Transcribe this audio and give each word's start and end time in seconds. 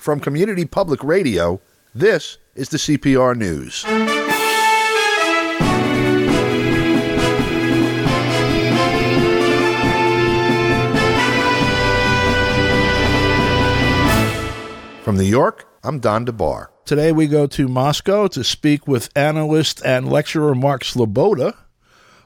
From 0.00 0.18
Community 0.18 0.64
Public 0.64 1.04
Radio, 1.04 1.60
this 1.94 2.38
is 2.54 2.70
the 2.70 2.78
CPR 2.78 3.36
News. 3.36 3.82
From 15.04 15.18
New 15.18 15.24
York, 15.24 15.66
I'm 15.84 15.98
Don 16.00 16.24
DeBar. 16.24 16.68
Today 16.86 17.12
we 17.12 17.26
go 17.26 17.46
to 17.48 17.68
Moscow 17.68 18.26
to 18.28 18.42
speak 18.42 18.88
with 18.88 19.10
analyst 19.14 19.84
and 19.84 20.10
lecturer 20.10 20.54
Mark 20.54 20.82
Sloboda 20.82 21.54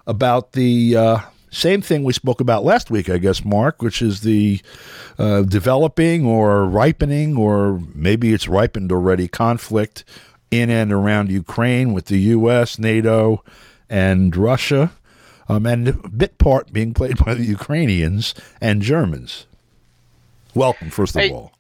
about 0.07 0.53
the 0.53 0.97
uh, 0.97 1.19
same 1.55 1.81
thing 1.81 2.05
we 2.05 2.13
spoke 2.13 2.41
about 2.41 2.65
last 2.65 2.91
week, 2.91 3.09
I 3.09 3.19
guess, 3.19 3.45
Mark, 3.45 3.81
which 3.83 4.03
is 4.03 4.21
the 4.23 4.61
uh, 5.19 5.43
developing 5.43 6.27
or 6.27 6.65
ripening, 6.65 7.37
or 7.37 7.81
maybe 7.95 8.33
it's 8.33 8.49
ripened 8.49 8.91
already, 8.93 9.29
conflict 9.29 10.05
in 10.51 10.71
and 10.71 10.93
around 10.93 11.31
Ukraine 11.31 11.93
with 11.93 12.07
the 12.07 12.19
U.S., 12.19 12.79
NATO, 12.79 13.43
and 13.89 14.35
Russia, 14.37 14.93
um, 15.49 15.67
and 15.67 15.89
a 15.89 16.09
bit 16.09 16.39
part 16.39 16.73
being 16.73 16.95
played 16.95 17.19
by 17.25 17.35
the 17.35 17.45
Ukrainians 17.45 18.35
and 18.61 18.83
Germans. 18.83 19.47
Welcome, 20.55 20.91
first 20.91 21.17
of 21.17 21.23
Hey. 21.23 21.31
all. 21.31 21.53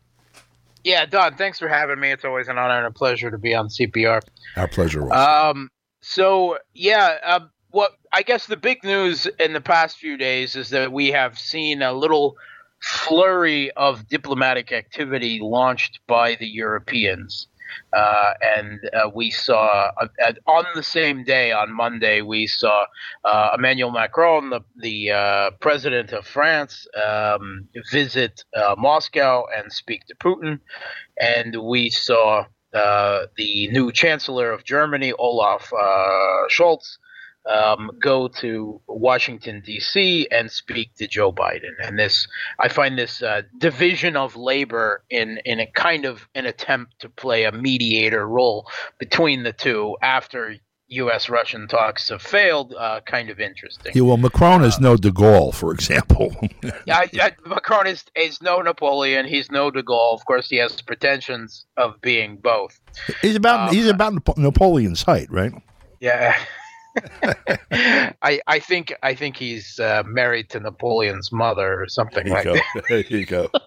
Yeah, 0.84 1.06
Don, 1.06 1.34
thanks 1.37 1.59
for 1.59 1.67
having 1.67 1.98
me. 1.98 2.11
It's 2.11 2.27
always 2.27 2.47
an 2.48 2.59
honor 2.59 2.77
and 2.77 2.87
a 2.87 2.91
pleasure 2.91 3.31
to 3.31 3.39
be 3.39 3.55
on 3.55 3.69
CPR. 3.69 4.20
Our 4.56 4.69
pleasure. 4.69 5.01
Ross. 5.01 5.17
Um, 5.55 5.70
so 6.03 6.59
yeah, 6.75 7.17
um, 7.25 7.51
what 7.74 7.98
I 8.12 8.23
guess 8.23 8.46
the 8.46 8.56
big 8.56 8.84
news 8.84 9.27
in 9.41 9.52
the 9.52 9.60
past 9.60 9.98
few 9.98 10.16
days 10.16 10.55
is 10.55 10.70
that 10.70 10.92
we 10.92 11.09
have 11.09 11.37
seen 11.37 11.83
a 11.83 11.92
little 11.92 12.37
flurry 12.80 13.73
of 13.73 14.06
diplomatic 14.09 14.70
activity 14.70 15.41
launched 15.42 15.98
by 16.06 16.37
the 16.37 16.47
Europeans. 16.47 17.48
Uh, 17.92 18.34
and 18.56 18.78
uh, 18.92 19.10
we 19.12 19.30
saw 19.33 19.91
uh, 20.00 20.33
on 20.47 20.64
the 20.77 20.84
same 20.84 21.25
day, 21.25 21.50
on 21.50 21.72
Monday, 21.75 22.20
we 22.20 22.47
saw 22.47 22.84
uh, 23.25 23.50
Emmanuel 23.58 23.91
Macron, 23.91 24.50
the, 24.50 24.61
the 24.77 25.11
uh, 25.11 25.50
president 25.61 26.12
of 26.12 26.25
France, 26.25 26.86
um, 27.05 27.66
visit 27.91 28.44
uh, 28.55 28.77
Moscow 28.78 29.47
and 29.56 29.72
speak 29.72 30.06
to 30.06 30.14
Putin. 30.14 30.61
And 31.20 31.56
we 31.64 31.91
saw 31.91 32.44
the 32.72 33.69
new 33.72 33.91
chancellor 33.91 34.53
of 34.53 34.64
Germany, 34.64 35.12
Olaf 35.19 35.70
Scholz, 36.50 36.98
um, 37.47 37.91
go 38.00 38.28
to 38.28 38.81
Washington 38.87 39.62
D.C. 39.64 40.28
and 40.31 40.50
speak 40.50 40.95
to 40.97 41.06
Joe 41.06 41.33
Biden. 41.33 41.73
And 41.83 41.98
this, 41.98 42.27
I 42.59 42.69
find 42.69 42.98
this 42.98 43.23
uh, 43.23 43.42
division 43.59 44.17
of 44.17 44.37
labor 44.37 45.03
in 45.11 45.39
in 45.45 45.61
a 45.61 45.67
kind 45.67 46.05
of 46.05 46.28
an 46.34 46.47
attempt 46.47 47.00
to 47.00 47.09
play 47.09 47.45
a 47.45 47.53
mediator 47.53 48.27
role 48.27 48.67
between 48.98 49.42
the 49.42 49.53
two 49.53 49.97
after 50.03 50.56
U.S. 50.89 51.28
Russian 51.28 51.67
talks 51.67 52.09
have 52.11 52.22
failed, 52.22 52.75
uh, 52.78 53.00
kind 53.06 53.31
of 53.31 53.41
interesting. 53.41 53.92
yeah, 53.95 54.03
well, 54.03 54.17
Macron 54.17 54.62
is 54.62 54.78
no 54.78 54.97
De 54.97 55.11
Gaulle, 55.11 55.53
for 55.53 55.72
example. 55.72 56.37
I, 56.89 57.09
I, 57.15 57.33
Macron 57.47 57.87
is, 57.87 58.05
is 58.15 58.42
no 58.42 58.61
Napoleon. 58.61 59.27
He's 59.27 59.50
no 59.50 59.70
De 59.70 59.83
Gaulle. 59.83 60.15
Of 60.15 60.25
course, 60.27 60.48
he 60.48 60.56
has 60.56 60.81
pretensions 60.83 61.65
of 61.77 62.00
being 62.00 62.37
both. 62.37 62.78
he's 63.22 63.34
about 63.34 63.70
Um, 63.70 63.75
he's 63.75 63.89
about 63.89 64.37
Napoleon's 64.37 65.03
height, 65.03 65.31
right? 65.31 65.53
Yeah. 66.00 66.37
I 68.23 68.41
I 68.47 68.59
think 68.59 68.95
I 69.03 69.14
think 69.14 69.37
he's 69.37 69.78
uh, 69.81 70.03
married 70.06 70.50
to 70.50 70.61
Napoleon's 70.61 71.33
mother 71.33 71.83
or 71.83 71.89
something 71.89 72.28
like 72.28 72.45
that. 72.45 72.62
There 72.89 73.00
you 73.00 73.27
go. 73.27 73.50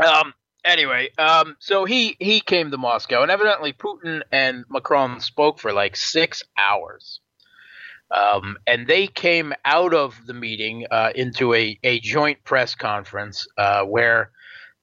Um. 0.00 0.32
Anyway, 0.64 1.08
um. 1.18 1.56
So 1.58 1.84
he 1.84 2.16
he 2.20 2.38
came 2.40 2.70
to 2.70 2.78
Moscow, 2.78 3.22
and 3.22 3.32
evidently 3.32 3.72
Putin 3.72 4.22
and 4.30 4.64
Macron 4.70 5.18
spoke 5.18 5.58
for 5.58 5.72
like 5.72 5.96
six 5.96 6.44
hours. 6.56 7.18
Um, 8.10 8.56
and 8.66 8.86
they 8.86 9.06
came 9.06 9.52
out 9.64 9.92
of 9.92 10.14
the 10.26 10.34
meeting 10.34 10.86
uh, 10.90 11.10
into 11.14 11.52
a, 11.52 11.78
a 11.82 12.00
joint 12.00 12.42
press 12.44 12.74
conference 12.74 13.46
uh, 13.58 13.82
where 13.84 14.30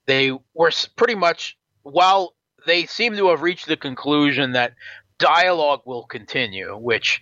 they 0.05 0.31
were 0.53 0.71
pretty 0.95 1.15
much, 1.15 1.57
while 1.83 2.35
they 2.65 2.85
seem 2.85 3.15
to 3.15 3.29
have 3.29 3.41
reached 3.41 3.67
the 3.67 3.77
conclusion 3.77 4.51
that 4.51 4.73
dialogue 5.17 5.81
will 5.85 6.03
continue, 6.03 6.75
which 6.77 7.21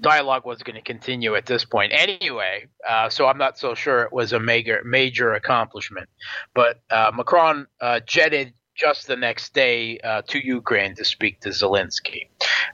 dialogue 0.00 0.46
was 0.46 0.62
going 0.62 0.76
to 0.76 0.82
continue 0.82 1.34
at 1.34 1.46
this 1.46 1.64
point 1.64 1.92
anyway. 1.94 2.66
Uh, 2.88 3.08
so 3.08 3.26
I'm 3.26 3.38
not 3.38 3.58
so 3.58 3.74
sure 3.74 4.02
it 4.02 4.12
was 4.12 4.32
a 4.32 4.40
major 4.40 4.82
major 4.84 5.34
accomplishment. 5.34 6.08
But 6.54 6.80
uh, 6.90 7.12
Macron 7.14 7.66
uh, 7.80 8.00
jetted 8.06 8.54
just 8.74 9.06
the 9.06 9.16
next 9.16 9.52
day 9.52 9.98
uh, 9.98 10.22
to 10.28 10.44
Ukraine 10.44 10.94
to 10.96 11.04
speak 11.04 11.40
to 11.40 11.50
Zelensky. 11.50 12.28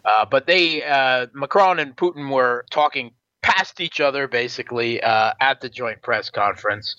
Uh, 0.04 0.24
but 0.24 0.46
they, 0.46 0.84
uh, 0.84 1.26
Macron 1.34 1.80
and 1.80 1.96
Putin 1.96 2.30
were 2.30 2.64
talking 2.70 3.10
past 3.42 3.80
each 3.80 4.00
other 4.00 4.28
basically 4.28 5.00
at 5.02 5.60
the 5.60 5.68
joint 5.68 6.02
press 6.02 6.30
conference 6.30 6.96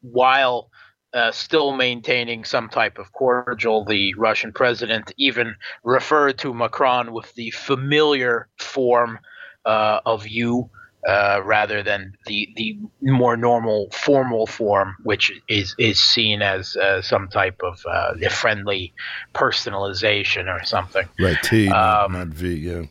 while 0.00 0.70
uh, 1.14 1.32
still 1.32 1.72
maintaining 1.72 2.44
some 2.44 2.68
type 2.68 2.98
of 2.98 3.12
cordial. 3.12 3.84
The 3.84 4.14
Russian 4.14 4.52
president 4.52 5.12
even 5.16 5.56
referred 5.82 6.38
to 6.38 6.54
Macron 6.54 7.12
with 7.12 7.32
the 7.34 7.50
familiar 7.50 8.48
form 8.58 9.18
uh, 9.64 10.00
of 10.06 10.26
you. 10.26 10.70
Uh, 11.08 11.40
rather 11.46 11.82
than 11.82 12.14
the, 12.26 12.46
the 12.56 12.78
more 13.00 13.34
normal 13.34 13.88
formal 13.90 14.46
form, 14.46 14.94
which 15.02 15.32
is 15.48 15.74
is 15.78 15.98
seen 15.98 16.42
as 16.42 16.76
uh, 16.76 17.00
some 17.00 17.26
type 17.26 17.58
of 17.62 17.82
uh, 17.90 18.12
friendly 18.28 18.92
personalization 19.34 20.46
or 20.54 20.62
something. 20.62 21.08
Right, 21.18 21.38
T, 21.42 21.68
not, 21.68 22.04
Um, 22.04 22.12
not 22.12 22.26
V. 22.26 22.52
Yeah. 22.54 22.82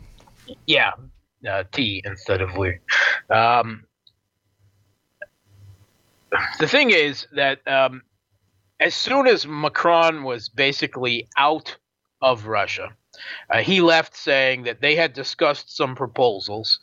Yeah, 0.65 0.93
uh, 1.47 1.65
T 1.71 2.01
instead 2.03 2.41
of 2.41 2.57
we. 2.57 2.79
Um, 3.29 3.85
the 6.59 6.67
thing 6.67 6.89
is 6.89 7.27
that 7.33 7.59
um, 7.67 8.01
as 8.79 8.95
soon 8.95 9.27
as 9.27 9.45
Macron 9.45 10.23
was 10.23 10.49
basically 10.49 11.27
out 11.37 11.77
of 12.21 12.47
Russia, 12.47 12.95
uh, 13.49 13.59
he 13.59 13.81
left 13.81 14.15
saying 14.15 14.63
that 14.63 14.81
they 14.81 14.95
had 14.95 15.13
discussed 15.13 15.75
some 15.75 15.95
proposals, 15.95 16.79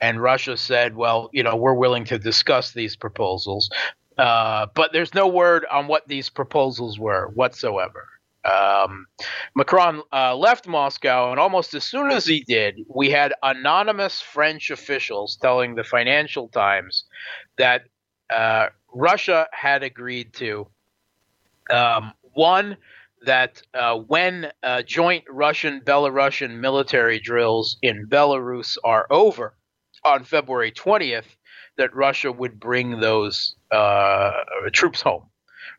and 0.00 0.22
Russia 0.22 0.56
said, 0.56 0.96
"Well, 0.96 1.30
you 1.32 1.42
know, 1.42 1.56
we're 1.56 1.74
willing 1.74 2.04
to 2.06 2.18
discuss 2.18 2.72
these 2.72 2.96
proposals." 2.96 3.70
Uh, 4.18 4.66
but 4.74 4.92
there's 4.92 5.14
no 5.14 5.28
word 5.28 5.64
on 5.70 5.86
what 5.86 6.08
these 6.08 6.28
proposals 6.28 6.98
were 6.98 7.28
whatsoever. 7.34 8.08
Um, 8.44 9.06
Macron 9.54 10.02
uh, 10.12 10.34
left 10.36 10.66
Moscow, 10.66 11.30
and 11.30 11.38
almost 11.38 11.74
as 11.74 11.84
soon 11.84 12.10
as 12.10 12.24
he 12.26 12.40
did, 12.40 12.80
we 12.88 13.10
had 13.10 13.34
anonymous 13.42 14.20
French 14.20 14.70
officials 14.70 15.36
telling 15.36 15.74
the 15.74 15.84
Financial 15.84 16.48
Times 16.48 17.04
that 17.58 17.82
uh, 18.30 18.68
Russia 18.92 19.46
had 19.52 19.82
agreed 19.82 20.32
to 20.34 20.66
um, 21.70 22.12
one 22.34 22.76
that 23.24 23.62
uh, 23.74 23.96
when 23.96 24.50
uh, 24.62 24.82
joint 24.82 25.24
Russian 25.28 25.80
Belarusian 25.80 26.60
military 26.60 27.18
drills 27.18 27.76
in 27.82 28.06
Belarus 28.08 28.76
are 28.84 29.06
over 29.10 29.56
on 30.04 30.24
February 30.24 30.72
20th, 30.72 31.36
that 31.76 31.94
Russia 31.94 32.30
would 32.30 32.60
bring 32.60 33.00
those 33.00 33.56
uh, 33.70 34.32
troops 34.72 35.00
home 35.00 35.28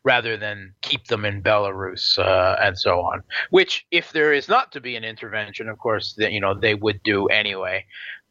rather 0.02 0.36
than 0.36 0.74
keep 0.80 1.06
them 1.06 1.24
in 1.24 1.42
Belarus 1.42 2.18
uh, 2.18 2.56
and 2.60 2.78
so 2.78 3.00
on. 3.00 3.22
Which, 3.50 3.86
if 3.90 4.12
there 4.12 4.32
is 4.32 4.48
not 4.48 4.72
to 4.72 4.80
be 4.80 4.96
an 4.96 5.04
intervention, 5.04 5.68
of 5.68 5.78
course, 5.78 6.14
you 6.18 6.40
know 6.40 6.54
they 6.54 6.74
would 6.74 7.02
do 7.02 7.26
anyway. 7.26 7.84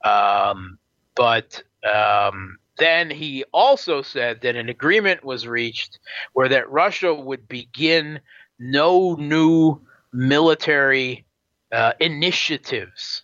Um, 0.03 0.79
but 1.15 1.61
um, 1.83 2.57
then 2.79 3.09
he 3.09 3.43
also 3.53 4.01
said 4.01 4.41
that 4.41 4.55
an 4.55 4.69
agreement 4.69 5.23
was 5.23 5.47
reached 5.47 5.99
where 6.33 6.49
that 6.49 6.69
Russia 6.71 7.13
would 7.13 7.47
begin 7.47 8.19
no 8.57 9.15
new 9.15 9.79
military 10.11 11.25
uh, 11.71 11.93
initiatives 11.99 13.23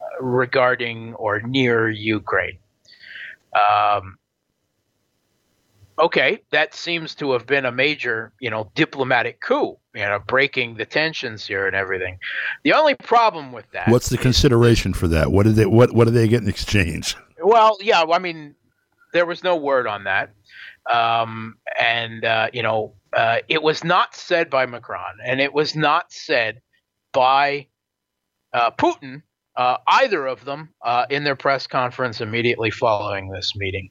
uh, 0.00 0.24
regarding 0.24 1.14
or 1.14 1.40
near 1.40 1.90
Ukraine. 1.90 2.58
Um, 3.54 4.18
okay, 5.98 6.40
that 6.50 6.74
seems 6.74 7.14
to 7.16 7.32
have 7.32 7.46
been 7.46 7.66
a 7.66 7.72
major, 7.72 8.32
you 8.40 8.50
know, 8.50 8.70
diplomatic 8.74 9.40
coup, 9.40 9.76
you 9.94 10.02
know, 10.02 10.18
breaking 10.26 10.76
the 10.76 10.86
tensions 10.86 11.46
here 11.46 11.66
and 11.66 11.76
everything. 11.76 12.18
The 12.64 12.72
only 12.72 12.94
problem 12.94 13.52
with 13.52 13.70
that, 13.72 13.88
What's 13.88 14.08
the 14.08 14.18
consideration 14.18 14.94
for 14.94 15.08
that? 15.08 15.30
What 15.30 15.44
did 15.44 15.56
they 15.56 15.66
what 15.66 15.92
what 15.92 16.04
did 16.04 16.14
they 16.14 16.28
get 16.28 16.42
in 16.42 16.48
exchange? 16.48 17.16
Well, 17.42 17.78
yeah, 17.80 18.02
I 18.02 18.18
mean, 18.18 18.54
there 19.12 19.26
was 19.26 19.42
no 19.42 19.56
word 19.56 19.86
on 19.86 20.04
that, 20.04 20.30
um, 20.90 21.56
and 21.78 22.24
uh, 22.24 22.48
you 22.52 22.62
know, 22.62 22.94
uh, 23.16 23.38
it 23.48 23.62
was 23.62 23.84
not 23.84 24.14
said 24.14 24.50
by 24.50 24.66
Macron, 24.66 25.18
and 25.24 25.40
it 25.40 25.52
was 25.52 25.76
not 25.76 26.12
said 26.12 26.60
by 27.12 27.68
uh, 28.52 28.70
Putin 28.72 29.22
uh, 29.56 29.76
either 29.86 30.26
of 30.26 30.44
them 30.44 30.70
uh, 30.82 31.04
in 31.10 31.24
their 31.24 31.36
press 31.36 31.66
conference 31.66 32.20
immediately 32.20 32.70
following 32.70 33.30
this 33.30 33.52
meeting. 33.54 33.90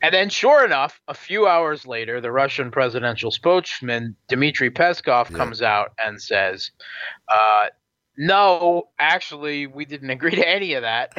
And 0.00 0.14
then, 0.14 0.28
sure 0.28 0.64
enough, 0.64 1.00
a 1.08 1.14
few 1.14 1.46
hours 1.46 1.86
later, 1.86 2.20
the 2.20 2.30
Russian 2.30 2.70
presidential 2.70 3.30
spokesman, 3.30 4.16
Dmitry 4.28 4.70
Peskov, 4.70 5.30
yeah. 5.30 5.36
comes 5.36 5.60
out 5.60 5.92
and 6.04 6.20
says, 6.20 6.70
uh, 7.28 7.66
no, 8.16 8.88
actually, 8.98 9.66
we 9.66 9.84
didn't 9.84 10.10
agree 10.10 10.34
to 10.36 10.48
any 10.48 10.74
of 10.74 10.82
that. 10.82 11.16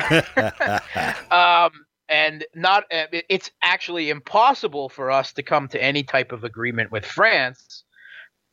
um, 1.32 1.72
and 2.10 2.46
not 2.54 2.84
uh, 2.94 3.06
it's 3.30 3.50
actually 3.62 4.10
impossible 4.10 4.90
for 4.90 5.10
us 5.10 5.34
to 5.34 5.44
come 5.44 5.68
to 5.70 5.82
any 5.82 6.04
type 6.04 6.32
of 6.32 6.44
agreement 6.44 6.92
with 6.92 7.06
France 7.06 7.84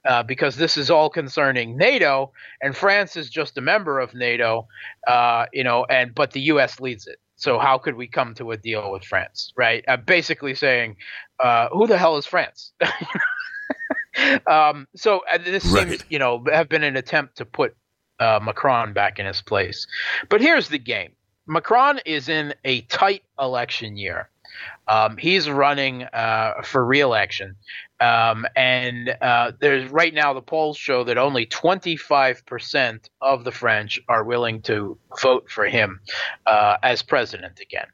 uh, 0.09 0.23
because 0.23 0.57
this 0.57 0.77
is 0.77 0.91
all 0.91 1.11
concerning 1.11 1.77
NATO, 1.77 2.33
and 2.63 2.77
France 2.77 3.17
is 3.17 3.29
just 3.29 3.59
a 3.59 3.61
member 3.61 4.01
of 4.01 4.15
NATO, 4.15 4.67
uh, 5.07 5.47
you 5.53 5.65
know, 5.65 5.85
and 5.91 6.15
but 6.15 6.33
the 6.33 6.41
U.S. 6.43 6.81
leads 6.81 7.07
it. 7.07 7.19
So 7.37 7.59
how 7.59 7.79
could 7.79 7.97
we 7.97 8.07
come 8.07 8.35
to 8.35 8.51
a 8.53 8.57
deal 8.57 8.91
with 8.93 9.05
France, 9.05 9.53
right? 9.57 9.85
Uh, 9.89 9.97
basically 9.97 10.55
saying, 10.55 10.97
uh, 11.39 11.69
who 11.71 11.87
the 11.87 11.97
hell 11.97 12.17
is 12.19 12.27
France? 12.27 12.73
um, 14.47 14.87
so 14.95 15.23
this 15.45 15.65
right. 15.67 15.89
seems, 15.89 16.05
you 16.11 16.19
know, 16.19 16.45
have 16.53 16.69
been 16.69 16.83
an 16.83 16.97
attempt 16.97 17.37
to 17.39 17.47
put 17.47 17.75
uh, 18.21 18.41
Macron 18.43 18.93
back 18.93 19.19
in 19.19 19.27
his 19.27 19.43
place. 19.43 19.87
But 20.29 20.41
here's 20.41 20.69
the 20.69 20.79
game: 20.79 21.13
Macron 21.47 22.01
is 22.07 22.29
in 22.29 22.55
a 22.65 22.83
tight 22.83 23.25
election 23.39 23.97
year. 23.97 24.29
Um, 24.89 25.17
he's 25.17 25.49
running 25.49 26.05
uh, 26.05 26.63
for 26.63 26.85
reelection, 26.85 27.57
um, 28.01 28.47
and 28.57 29.17
uh, 29.21 29.53
there's 29.61 29.91
right 29.91 30.13
now 30.13 30.33
the 30.33 30.43
polls 30.43 30.77
show 30.77 31.05
that 31.05 31.19
only 31.19 31.47
25% 31.47 33.09
of 33.21 33.45
the 33.45 33.53
French 33.53 34.01
are 34.09 34.25
willing 34.25 34.61
to 34.63 34.99
vote 35.23 35.49
for 35.51 35.67
him 35.67 36.01
uh, 36.47 36.77
as 36.83 37.03
president 37.03 37.61
again. 37.61 37.87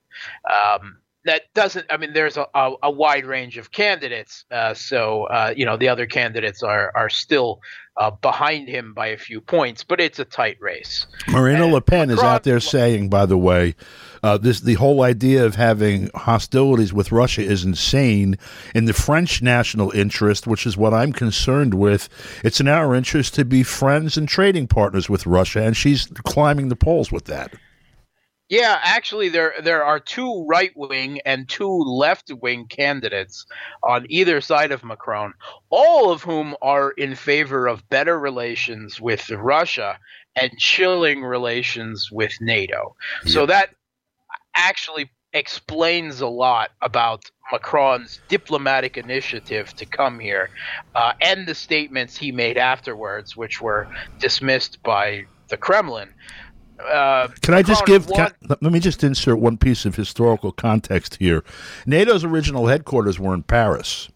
Um, 0.51 0.99
that 1.27 1.43
doesn't. 1.55 1.87
I 1.91 1.97
mean, 1.97 2.13
there's 2.13 2.37
a, 2.37 2.47
a, 2.55 2.73
a 2.85 2.91
wide 2.91 3.27
range 3.27 3.59
of 3.59 3.71
candidates, 3.71 4.45
uh, 4.51 4.75
so 4.75 5.25
uh, 5.25 5.53
you 5.57 5.65
know 5.65 5.77
the 5.77 5.89
other 5.89 6.07
candidates 6.07 6.63
are 6.63 6.93
are 6.95 7.11
still 7.11 7.61
uh, 7.97 8.11
behind 8.11 8.69
him 8.69 8.95
by 8.95 9.09
a 9.09 9.19
few 9.19 9.41
points, 9.41 9.83
but 9.83 10.01
it's 10.01 10.19
a 10.19 10.25
tight 10.25 10.57
race. 10.61 11.07
Marine 11.29 11.73
Le 11.73 11.81
Pen 11.81 12.09
Macron, 12.09 12.19
is 12.19 12.23
out 12.23 12.45
there 12.45 12.61
saying, 12.61 13.09
by 13.09 13.27
the 13.27 13.39
way, 13.39 13.75
uh, 14.23 14.39
this 14.39 14.61
the 14.61 14.75
whole 14.75 15.03
idea 15.03 15.45
of 15.45 15.55
having 15.55 16.11
hostilities 16.15 16.93
with 16.93 17.13
Russia 17.13 17.43
is 17.43 17.65
insane. 17.65 18.37
In 18.75 18.85
the 18.85 18.93
French 18.93 19.43
national 19.43 19.91
interest, 19.93 20.47
which 20.47 20.67
is 20.67 20.77
what 20.77 20.95
I'm 20.95 21.13
concerned 21.13 21.75
with, 21.75 22.09
it's 22.45 22.61
in 22.61 22.69
our 22.69 22.95
interest 22.95 23.35
to 23.35 23.45
be 23.45 23.63
friends 23.63 24.17
and 24.17 24.29
trading 24.29 24.67
partners 24.69 25.09
with 25.09 25.27
Russia, 25.27 25.63
and 25.63 25.77
she's 25.77 26.07
climbing 26.25 26.69
the 26.69 26.77
polls 26.77 27.11
with 27.11 27.25
that. 27.27 27.53
Yeah, 28.49 28.79
actually, 28.81 29.29
there 29.29 29.55
there 29.61 29.85
are 29.85 29.99
two 29.99 30.47
right 30.47 30.71
wing 30.77 31.21
and 31.25 31.49
two 31.49 31.69
left 31.69 32.31
wing 32.33 32.67
candidates 32.69 33.45
on 33.83 34.07
either 34.09 34.41
side 34.41 34.71
of 34.71 34.85
Macron, 34.85 35.35
all 35.69 36.13
of 36.13 36.23
whom 36.23 36.55
are 36.63 36.93
in 36.93 37.17
favor 37.17 37.67
of 37.67 37.89
better 37.89 38.19
relations 38.19 39.01
with 39.01 39.29
Russia 39.31 39.99
and 40.37 40.53
chilling 40.59 41.23
relations 41.23 42.11
with 42.13 42.33
NATO. 42.41 42.95
Yep. 43.25 43.33
So 43.33 43.47
that 43.47 43.71
actually 44.55 45.11
explains 45.33 46.21
a 46.21 46.29
lot 46.29 46.71
about 46.81 47.31
Macron's 47.53 48.21
diplomatic 48.29 48.97
initiative 48.97 49.75
to 49.75 49.87
come 49.87 50.19
here 50.19 50.51
uh, 50.95 51.13
and 51.21 51.47
the 51.47 51.55
statements 51.55 52.17
he 52.17 52.33
made 52.33 52.57
afterwards, 52.57 53.37
which 53.37 53.61
were 53.61 53.89
dismissed 54.19 54.83
by 54.83 55.27
the 55.49 55.57
Kremlin. 55.57 56.09
Uh, 56.81 57.29
can 57.41 57.55
I 57.55 57.63
just 57.63 57.87
give? 57.87 58.07
Can, 58.09 58.33
let 58.49 58.63
me 58.63 58.81
just 58.81 59.03
insert 59.03 59.39
one 59.39 59.57
piece 59.57 59.85
of 59.85 59.97
historical 59.97 60.53
context 60.53 61.17
here. 61.17 61.45
NATO's 61.87 62.25
original 62.25 62.67
headquarters 62.67 63.19
were 63.19 63.35
in 63.35 63.43
Paris, 63.43 64.09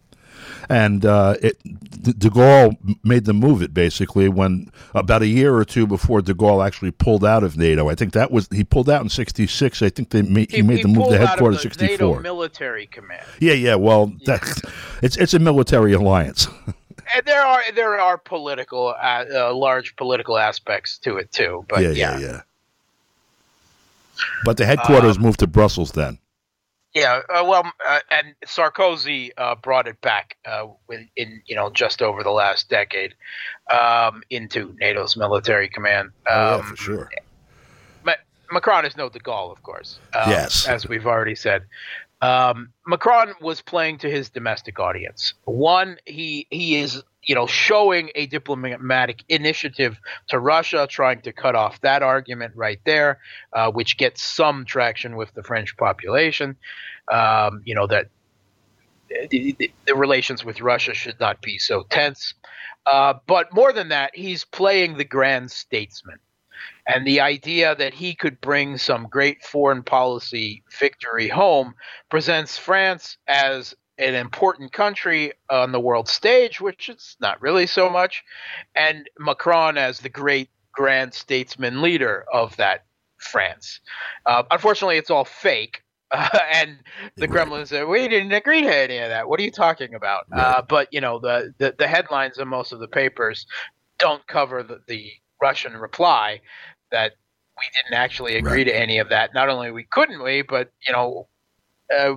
and 0.69 1.05
uh, 1.05 1.35
it, 1.41 1.57
De 1.63 2.29
Gaulle 2.29 2.77
made 3.03 3.25
them 3.25 3.37
move 3.37 3.61
it 3.61 3.73
basically 3.73 4.29
when 4.29 4.71
about 4.93 5.21
a 5.21 5.27
year 5.27 5.55
or 5.55 5.65
two 5.65 5.87
before 5.87 6.21
De 6.21 6.33
Gaulle 6.33 6.65
actually 6.65 6.91
pulled 6.91 7.25
out 7.25 7.43
of 7.43 7.57
NATO. 7.57 7.89
I 7.89 7.95
think 7.95 8.13
that 8.13 8.31
was 8.31 8.47
he 8.51 8.63
pulled 8.63 8.89
out 8.89 9.01
in 9.01 9.09
'66. 9.09 9.81
I 9.81 9.89
think 9.89 10.11
they 10.11 10.21
made, 10.21 10.51
he, 10.51 10.57
he 10.57 10.61
made 10.61 10.77
he 10.77 10.83
them 10.83 10.93
move 10.93 11.09
the 11.09 11.17
headquarters 11.17 11.65
in 11.65 11.71
'64. 11.71 12.21
military 12.21 12.87
command. 12.87 13.25
Yeah, 13.39 13.53
yeah. 13.53 13.75
Well, 13.75 14.13
yeah. 14.19 14.37
That, 14.37 14.73
it's 15.01 15.17
it's 15.17 15.33
a 15.33 15.39
military 15.39 15.93
alliance. 15.93 16.47
and 17.15 17.25
there 17.25 17.41
are 17.41 17.61
there 17.73 17.99
are 17.99 18.17
political 18.17 18.95
uh, 19.01 19.25
uh, 19.33 19.53
large 19.53 19.95
political 19.95 20.37
aspects 20.37 20.97
to 20.99 21.17
it 21.17 21.31
too. 21.31 21.65
But 21.67 21.81
yeah, 21.81 21.89
yeah, 21.89 22.19
yeah. 22.19 22.19
yeah. 22.19 22.41
But 24.45 24.57
the 24.57 24.65
headquarters 24.65 25.17
um, 25.17 25.23
moved 25.23 25.39
to 25.39 25.47
Brussels 25.47 25.91
then. 25.91 26.19
Yeah, 26.93 27.21
uh, 27.29 27.45
well, 27.45 27.71
uh, 27.87 27.99
and 28.09 28.35
Sarkozy 28.45 29.31
uh, 29.37 29.55
brought 29.55 29.87
it 29.87 30.01
back 30.01 30.35
uh, 30.45 30.67
in, 30.89 31.09
in, 31.15 31.41
you 31.45 31.55
know 31.55 31.69
just 31.69 32.01
over 32.01 32.21
the 32.21 32.31
last 32.31 32.69
decade 32.69 33.15
um, 33.71 34.23
into 34.29 34.75
NATO's 34.81 35.15
military 35.15 35.69
command. 35.69 36.09
Um, 36.29 36.33
oh, 36.35 36.55
yeah, 36.57 36.61
for 36.61 36.69
um, 36.69 36.75
sure. 36.75 37.11
But 38.03 38.19
Macron 38.51 38.85
is 38.85 38.97
no 38.97 39.07
De 39.07 39.19
Gaulle, 39.19 39.53
of 39.53 39.63
course. 39.63 39.99
Um, 40.13 40.29
yes, 40.29 40.67
as 40.67 40.87
we've 40.87 41.07
already 41.07 41.35
said. 41.35 41.63
Um, 42.21 42.71
Macron 42.85 43.33
was 43.41 43.61
playing 43.61 43.97
to 43.99 44.11
his 44.11 44.29
domestic 44.29 44.77
audience. 44.79 45.33
One, 45.45 45.97
he 46.05 46.45
he 46.49 46.75
is 46.75 47.01
you 47.23 47.35
know 47.35 47.47
showing 47.47 48.09
a 48.15 48.25
diplomatic 48.27 49.23
initiative 49.29 49.99
to 50.29 50.39
Russia, 50.39 50.87
trying 50.89 51.21
to 51.21 51.31
cut 51.31 51.55
off 51.55 51.79
that 51.81 52.03
argument 52.03 52.53
right 52.55 52.79
there, 52.85 53.19
uh, 53.53 53.71
which 53.71 53.97
gets 53.97 54.21
some 54.21 54.65
traction 54.65 55.15
with 55.15 55.33
the 55.33 55.43
French 55.43 55.75
population. 55.77 56.55
Um, 57.11 57.61
you 57.65 57.75
know 57.75 57.87
that 57.87 58.07
the, 59.29 59.55
the, 59.57 59.71
the, 59.85 59.95
relations 59.95 60.45
with 60.45 60.61
Russia 60.61 60.93
should 60.93 61.19
not 61.19 61.41
be 61.41 61.57
so 61.57 61.83
tense. 61.89 62.33
Uh, 62.85 63.15
but 63.27 63.53
more 63.53 63.73
than 63.73 63.89
that, 63.89 64.11
he's 64.15 64.45
playing 64.45 64.97
the 64.97 65.03
grand 65.03 65.51
statesman. 65.51 66.17
And 66.87 67.05
the 67.05 67.21
idea 67.21 67.75
that 67.75 67.93
he 67.93 68.15
could 68.15 68.41
bring 68.41 68.77
some 68.77 69.07
great 69.09 69.43
foreign 69.43 69.83
policy 69.83 70.63
victory 70.79 71.27
home 71.27 71.75
presents 72.09 72.57
France 72.57 73.17
as 73.27 73.75
an 74.01 74.15
important 74.15 74.73
country 74.73 75.33
on 75.49 75.71
the 75.71 75.79
world 75.79 76.09
stage, 76.09 76.59
which 76.59 76.89
it's 76.89 77.15
not 77.21 77.41
really 77.41 77.67
so 77.67 77.89
much, 77.89 78.23
and 78.75 79.09
Macron 79.19 79.77
as 79.77 79.99
the 79.99 80.09
great 80.09 80.49
grand 80.71 81.13
statesman 81.13 81.81
leader 81.81 82.25
of 82.33 82.55
that 82.57 82.85
France. 83.17 83.79
Uh, 84.25 84.43
unfortunately, 84.51 84.97
it's 84.97 85.11
all 85.11 85.25
fake. 85.25 85.83
Uh, 86.11 86.27
and 86.51 86.79
the 87.15 87.27
Kremlin 87.27 87.65
said, 87.65 87.87
"We 87.87 88.07
didn't 88.07 88.31
agree 88.31 88.61
to 88.61 88.75
any 88.75 88.97
of 88.97 89.09
that. 89.09 89.29
What 89.29 89.39
are 89.39 89.43
you 89.43 89.51
talking 89.51 89.93
about?" 89.93 90.25
Right. 90.29 90.41
Uh, 90.41 90.61
but 90.67 90.87
you 90.91 91.01
know, 91.01 91.19
the, 91.19 91.53
the, 91.57 91.75
the 91.77 91.87
headlines 91.87 92.37
in 92.37 92.47
most 92.47 92.71
of 92.71 92.79
the 92.79 92.87
papers 92.87 93.45
don't 93.99 94.25
cover 94.27 94.63
the, 94.63 94.81
the 94.87 95.11
Russian 95.41 95.77
reply 95.77 96.41
that 96.91 97.13
we 97.57 97.63
didn't 97.75 97.97
actually 97.97 98.37
agree 98.37 98.59
right. 98.59 98.63
to 98.65 98.75
any 98.75 98.97
of 98.97 99.09
that. 99.09 99.33
Not 99.33 99.49
only 99.49 99.71
we 99.71 99.83
couldn't 99.83 100.23
we, 100.23 100.41
but 100.41 100.71
you 100.85 100.93
know, 100.93 101.27
uh, 101.95 102.15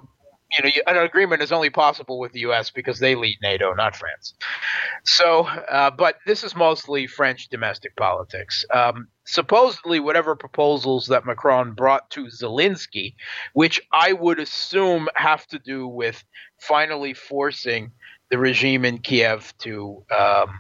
you 0.57 0.65
know, 0.65 0.71
an 0.87 0.97
agreement 0.99 1.43
is 1.43 1.53
only 1.53 1.71
possible 1.71 2.19
with 2.19 2.33
the 2.33 2.41
U.S. 2.41 2.71
because 2.71 2.99
they 2.99 3.15
lead 3.15 3.37
NATO, 3.43 3.73
not 3.75 3.97
France. 3.97 4.35
So, 5.05 5.43
uh, 5.43 5.91
but 5.91 6.17
this 6.27 6.45
is 6.45 6.55
mostly 6.55 7.07
French 7.07 7.49
domestic 7.49 7.97
politics. 7.97 8.65
Um, 8.73 9.09
supposedly, 9.25 10.01
whatever 10.01 10.37
proposals 10.37 11.07
that 11.09 11.27
Macron 11.27 11.73
brought 11.73 12.11
to 12.11 12.27
Zelensky, 12.27 13.15
which 13.53 13.81
I 13.93 14.13
would 14.13 14.39
assume 14.39 15.09
have 15.15 15.47
to 15.49 15.59
do 15.59 15.87
with 15.89 16.23
finally 16.59 17.15
forcing 17.15 17.93
the 18.31 18.39
regime 18.39 18.85
in 18.85 18.99
Kiev 18.99 19.53
to 19.59 20.05
um, 20.11 20.59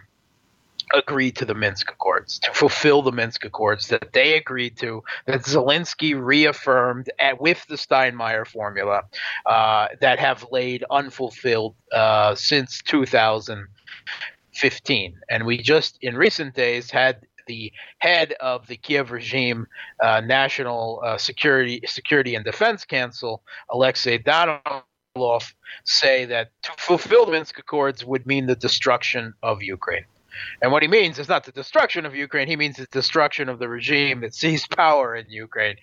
agreed 0.96 1.36
to 1.36 1.44
the 1.44 1.54
Minsk 1.54 1.90
Accords, 1.90 2.38
to 2.40 2.52
fulfill 2.52 3.02
the 3.02 3.12
Minsk 3.12 3.44
Accords 3.44 3.86
that 3.88 4.12
they 4.12 4.36
agreed 4.36 4.76
to, 4.78 5.02
that 5.26 5.42
Zelensky 5.42 6.14
reaffirmed 6.20 7.10
at, 7.18 7.40
with 7.40 7.64
the 7.68 7.76
Steinmeier 7.76 8.46
formula, 8.46 9.02
uh, 9.46 9.88
that 10.00 10.18
have 10.18 10.46
laid 10.50 10.84
unfulfilled 10.90 11.76
uh, 11.92 12.34
since 12.34 12.82
2015. 12.82 15.14
And 15.28 15.46
we 15.46 15.58
just, 15.58 15.98
in 16.00 16.16
recent 16.16 16.54
days, 16.54 16.90
had 16.90 17.18
the 17.46 17.72
head 17.98 18.32
of 18.40 18.66
the 18.66 18.76
Kiev 18.76 19.10
regime 19.10 19.66
uh, 20.02 20.20
National 20.20 21.02
uh, 21.04 21.18
Security 21.18 21.82
Security 21.86 22.34
and 22.34 22.44
Defense 22.44 22.86
Council, 22.86 23.42
Alexei 23.70 24.18
Danilov, 24.18 25.52
say 25.84 26.24
that 26.24 26.50
to 26.62 26.72
fulfill 26.78 27.26
the 27.26 27.32
Minsk 27.32 27.58
Accords 27.58 28.02
would 28.04 28.26
mean 28.26 28.46
the 28.46 28.56
destruction 28.56 29.34
of 29.42 29.62
Ukraine. 29.62 30.06
And 30.62 30.72
what 30.72 30.82
he 30.82 30.88
means 30.88 31.18
is 31.18 31.28
not 31.28 31.44
the 31.44 31.52
destruction 31.52 32.06
of 32.06 32.14
Ukraine. 32.14 32.48
He 32.48 32.56
means 32.56 32.76
the 32.76 32.86
destruction 32.86 33.48
of 33.48 33.58
the 33.58 33.68
regime 33.68 34.20
that 34.20 34.34
seized 34.34 34.70
power 34.70 35.14
in 35.14 35.28
Ukraine 35.28 35.76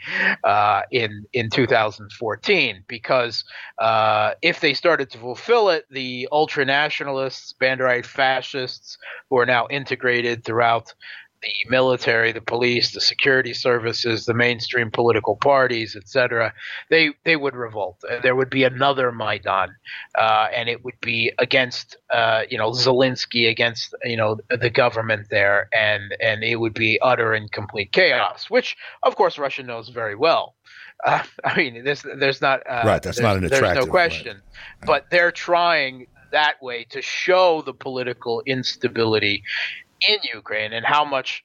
uh, 0.43 0.81
in 0.91 1.25
in 1.33 1.49
2014. 1.49 2.83
Because 2.87 3.43
uh, 3.79 4.33
if 4.41 4.59
they 4.59 4.73
started 4.73 5.09
to 5.11 5.17
fulfill 5.17 5.69
it, 5.69 5.85
the 5.89 6.27
ultra 6.31 6.65
nationalists, 6.65 7.53
Banderite 7.59 8.05
fascists, 8.05 8.97
who 9.29 9.37
are 9.37 9.45
now 9.45 9.67
integrated 9.69 10.43
throughout 10.43 10.93
the 11.41 11.69
military, 11.69 12.31
the 12.31 12.41
police, 12.41 12.93
the 12.93 13.01
security 13.01 13.53
services, 13.53 14.25
the 14.25 14.33
mainstream 14.33 14.91
political 14.91 15.35
parties, 15.35 15.95
etc., 15.95 16.53
they 16.89 17.11
they 17.23 17.35
would 17.35 17.55
revolt. 17.55 18.03
There 18.21 18.35
would 18.35 18.49
be 18.49 18.63
another 18.63 19.11
Maidan, 19.11 19.75
uh, 20.17 20.47
and 20.53 20.69
it 20.69 20.83
would 20.83 20.99
be 21.01 21.31
against 21.39 21.97
uh, 22.13 22.43
you 22.49 22.57
know 22.57 22.71
Zelensky, 22.71 23.49
against 23.49 23.95
you 24.03 24.17
know 24.17 24.37
the 24.49 24.69
government 24.69 25.27
there, 25.29 25.67
and 25.73 26.15
and 26.21 26.43
it 26.43 26.57
would 26.57 26.73
be 26.73 26.99
utter 27.01 27.33
and 27.33 27.51
complete 27.51 27.91
chaos, 27.91 28.49
which 28.49 28.77
of 29.03 29.15
course 29.15 29.37
Russia 29.37 29.63
knows 29.63 29.89
very 29.89 30.15
well. 30.15 30.55
Uh, 31.03 31.23
I 31.43 31.57
mean, 31.57 31.83
there's 31.83 32.03
there's 32.03 32.41
not 32.41 32.61
uh, 32.69 32.83
right. 32.85 33.01
That's 33.01 33.19
not 33.19 33.37
an 33.37 33.45
attractive. 33.45 33.73
There's 33.73 33.85
no 33.85 33.91
question, 33.91 34.37
right. 34.37 34.85
but 34.85 35.05
they're 35.09 35.31
trying 35.31 36.07
that 36.31 36.61
way 36.61 36.85
to 36.85 37.01
show 37.01 37.61
the 37.61 37.73
political 37.73 38.41
instability 38.45 39.43
in 40.07 40.17
Ukraine 40.33 40.73
and 40.73 40.85
how 40.85 41.05
much 41.05 41.43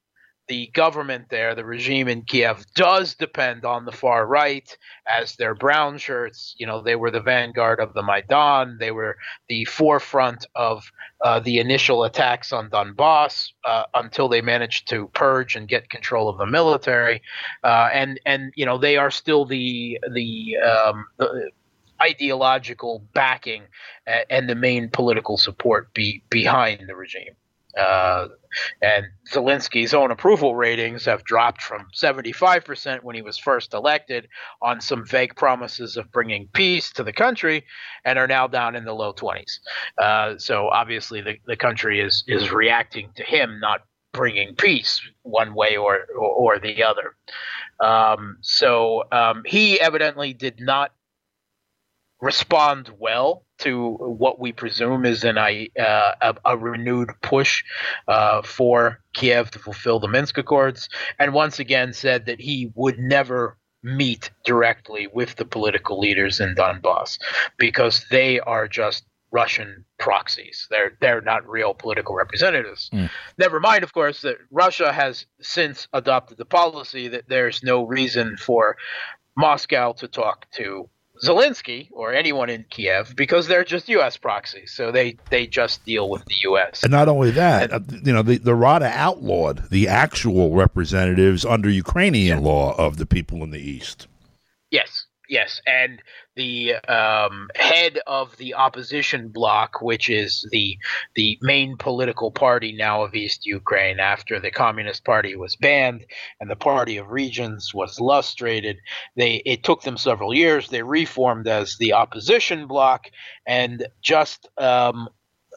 the 0.48 0.68
government 0.68 1.28
there, 1.28 1.54
the 1.54 1.64
regime 1.64 2.08
in 2.08 2.22
Kiev, 2.22 2.64
does 2.74 3.14
depend 3.14 3.64
on 3.64 3.84
the 3.84 3.92
far 3.92 4.26
right 4.26 4.76
as 5.08 5.34
their 5.36 5.54
brown 5.54 5.98
shirts. 5.98 6.54
You 6.58 6.66
know, 6.66 6.80
they 6.80 6.94
were 6.96 7.10
the 7.10 7.20
vanguard 7.20 7.80
of 7.80 7.94
the 7.94 8.02
Maidan. 8.02 8.76
They 8.78 8.92
were 8.92 9.16
the 9.48 9.64
forefront 9.64 10.46
of 10.54 10.90
uh, 11.24 11.40
the 11.40 11.58
initial 11.58 12.04
attacks 12.04 12.52
on 12.52 12.70
Donbass 12.70 13.48
uh, 13.64 13.84
until 13.94 14.28
they 14.28 14.40
managed 14.40 14.88
to 14.88 15.08
purge 15.08 15.56
and 15.56 15.68
get 15.68 15.90
control 15.90 16.28
of 16.28 16.38
the 16.38 16.46
military. 16.46 17.22
Uh, 17.64 17.88
and 17.92 18.20
and 18.24 18.52
you 18.54 18.66
know, 18.66 18.78
they 18.78 18.96
are 18.96 19.10
still 19.10 19.46
the 19.46 19.98
the, 20.12 20.56
um, 20.58 21.06
the 21.16 21.50
ideological 22.00 23.02
backing 23.14 23.62
and 24.28 24.48
the 24.48 24.54
main 24.54 24.90
political 24.90 25.38
support 25.38 25.92
be, 25.94 26.22
behind 26.28 26.86
the 26.86 26.94
regime. 26.94 27.34
Uh, 27.76 28.28
and 28.80 29.06
Zelensky's 29.30 29.92
own 29.92 30.10
approval 30.10 30.54
ratings 30.54 31.04
have 31.04 31.24
dropped 31.24 31.62
from 31.62 31.88
75% 31.94 33.02
when 33.02 33.14
he 33.14 33.22
was 33.22 33.38
first 33.38 33.74
elected 33.74 34.28
on 34.62 34.80
some 34.80 35.04
vague 35.04 35.36
promises 35.36 35.96
of 35.96 36.10
bringing 36.10 36.48
peace 36.52 36.90
to 36.92 37.02
the 37.02 37.12
country 37.12 37.64
and 38.04 38.18
are 38.18 38.26
now 38.26 38.46
down 38.46 38.76
in 38.76 38.84
the 38.84 38.94
low 38.94 39.12
20s. 39.12 39.58
Uh, 39.98 40.38
so 40.38 40.68
obviously 40.68 41.20
the, 41.20 41.36
the 41.46 41.56
country 41.56 42.00
is, 42.00 42.24
is 42.26 42.50
reacting 42.50 43.10
to 43.16 43.22
him 43.22 43.60
not 43.60 43.82
bringing 44.12 44.54
peace 44.54 45.00
one 45.22 45.54
way 45.54 45.76
or, 45.76 46.06
or, 46.18 46.54
or 46.54 46.58
the 46.58 46.82
other. 46.82 47.14
Um, 47.78 48.38
so 48.40 49.04
um, 49.12 49.42
he 49.44 49.78
evidently 49.80 50.32
did 50.32 50.60
not 50.60 50.92
respond 52.20 52.90
well 52.98 53.44
to 53.58 53.92
what 53.92 54.38
we 54.38 54.52
presume 54.52 55.04
is 55.04 55.24
an, 55.24 55.38
uh, 55.38 56.12
a, 56.20 56.34
a, 56.44 56.56
renewed 56.56 57.10
push 57.22 57.62
uh, 58.08 58.42
for 58.42 59.00
Kiev 59.14 59.50
to 59.52 59.58
fulfill 59.58 60.00
the 60.00 60.08
Minsk 60.08 60.38
Accords, 60.38 60.88
and 61.18 61.32
once 61.32 61.58
again 61.58 61.92
said 61.92 62.26
that 62.26 62.40
he 62.40 62.70
would 62.74 62.98
never 62.98 63.56
meet 63.82 64.30
directly 64.44 65.06
with 65.06 65.36
the 65.36 65.44
political 65.44 65.98
leaders 65.98 66.40
in 66.40 66.54
Donbass 66.54 67.18
because 67.56 68.04
they 68.10 68.40
are 68.40 68.66
just 68.66 69.04
Russian 69.30 69.84
proxies. 69.98 70.66
They're 70.70 70.96
they're 71.00 71.20
not 71.20 71.48
real 71.48 71.74
political 71.74 72.14
representatives. 72.14 72.90
Mm. 72.92 73.10
Never 73.38 73.60
mind, 73.60 73.84
of 73.84 73.92
course, 73.92 74.22
that 74.22 74.36
Russia 74.50 74.92
has 74.92 75.26
since 75.40 75.88
adopted 75.92 76.38
the 76.38 76.44
policy 76.44 77.08
that 77.08 77.28
there's 77.28 77.62
no 77.62 77.84
reason 77.84 78.36
for 78.36 78.76
Moscow 79.36 79.92
to 79.92 80.08
talk 80.08 80.50
to 80.52 80.88
Zelensky 81.24 81.88
or 81.92 82.12
anyone 82.12 82.50
in 82.50 82.64
Kiev 82.70 83.14
because 83.16 83.46
they're 83.46 83.64
just 83.64 83.88
U.S. 83.88 84.16
proxies, 84.16 84.72
so 84.72 84.90
they 84.90 85.16
they 85.30 85.46
just 85.46 85.84
deal 85.84 86.08
with 86.08 86.24
the 86.26 86.34
U.S. 86.44 86.82
And 86.82 86.92
not 86.92 87.08
only 87.08 87.30
that, 87.32 87.70
and, 87.70 87.92
uh, 87.92 87.96
you 88.04 88.12
know, 88.12 88.22
the 88.22 88.38
the 88.38 88.54
Rada 88.54 88.86
outlawed 88.86 89.70
the 89.70 89.88
actual 89.88 90.54
representatives 90.54 91.44
under 91.44 91.70
Ukrainian 91.70 92.38
yeah. 92.38 92.48
law 92.48 92.74
of 92.76 92.96
the 92.96 93.06
people 93.06 93.42
in 93.42 93.50
the 93.50 93.60
East. 93.60 94.06
Yes, 94.70 95.06
Yes, 95.28 95.60
and 95.66 96.00
the 96.36 96.74
um, 96.74 97.48
head 97.56 97.98
of 98.06 98.36
the 98.36 98.54
opposition 98.54 99.28
bloc, 99.28 99.80
which 99.82 100.08
is 100.08 100.46
the 100.52 100.78
the 101.14 101.38
main 101.40 101.76
political 101.76 102.30
party 102.30 102.72
now 102.72 103.02
of 103.02 103.14
East 103.14 103.46
Ukraine, 103.46 103.98
after 103.98 104.38
the 104.38 104.50
Communist 104.50 105.04
Party 105.04 105.34
was 105.34 105.56
banned 105.56 106.04
and 106.40 106.48
the 106.48 106.56
Party 106.56 106.98
of 106.98 107.10
Regions 107.10 107.74
was 107.74 107.98
lustrated, 107.98 108.76
they 109.16 109.36
it 109.46 109.64
took 109.64 109.82
them 109.82 109.96
several 109.96 110.34
years. 110.34 110.68
They 110.68 110.82
reformed 110.82 111.48
as 111.48 111.76
the 111.78 111.94
opposition 111.94 112.66
bloc, 112.66 113.06
and 113.46 113.88
just 114.02 114.48
um, 114.58 115.08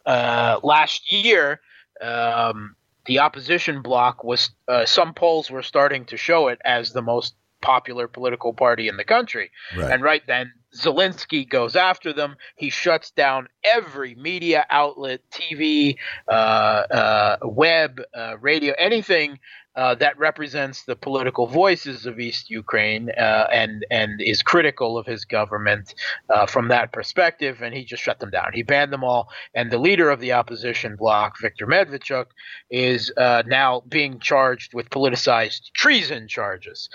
uh, 0.06 0.60
last 0.64 1.12
year. 1.12 1.62
Um, 2.02 2.76
the 3.06 3.20
opposition 3.20 3.82
bloc 3.82 4.24
was 4.24 4.52
uh, 4.68 4.86
some 4.86 5.14
polls 5.14 5.50
were 5.50 5.64
starting 5.64 6.06
to 6.06 6.16
show 6.18 6.48
it 6.48 6.60
as 6.64 6.94
the 6.94 7.02
most 7.02 7.34
popular 7.62 8.08
political 8.08 8.54
party 8.54 8.88
in 8.88 8.98
the 8.98 9.04
country. 9.04 9.52
Right. 9.76 9.92
And 9.92 10.04
right 10.04 10.22
then, 10.28 10.54
Zelensky 10.76 11.48
goes 11.48 11.76
after 11.76 12.14
them. 12.14 12.36
He 12.56 12.70
shuts 12.70 13.12
down 13.12 13.48
every 13.64 14.16
media 14.16 14.66
outlet, 14.70 15.22
TV, 15.32 15.98
uh, 16.28 16.32
uh, 16.32 17.38
web, 17.44 18.02
uh, 18.14 18.38
radio, 18.40 18.74
anything 18.78 19.40
uh, 19.80 19.96
that 19.96 20.18
represents 20.20 20.84
the 20.84 20.96
political 20.96 21.48
voices 21.48 22.06
of 22.06 22.20
East 22.20 22.50
Ukraine 22.50 23.10
uh, 23.12 23.48
and 23.50 23.86
and 23.90 24.20
is 24.20 24.42
critical 24.42 24.98
of 24.98 25.06
his 25.06 25.24
government 25.24 25.94
uh, 26.30 26.46
from 26.46 26.68
that 26.68 26.92
perspective, 26.92 27.62
and 27.62 27.74
he 27.74 27.86
just 27.86 28.04
shut 28.04 28.20
them 28.20 28.30
down. 28.30 28.52
He 28.54 28.62
banned 28.62 28.92
them 28.92 29.06
all, 29.06 29.30
and 29.54 29.72
the 29.72 29.78
leader 29.78 30.10
of 30.10 30.20
the 30.20 30.34
opposition 30.34 30.98
bloc, 30.98 31.40
Viktor 31.40 31.66
Medvedchuk, 31.66 32.26
is 32.70 33.10
now 33.18 33.82
being 33.88 34.20
charged 34.20 34.74
with 34.74 34.90
politicized 34.90 35.72
treason 35.74 36.28
charges, 36.28 36.90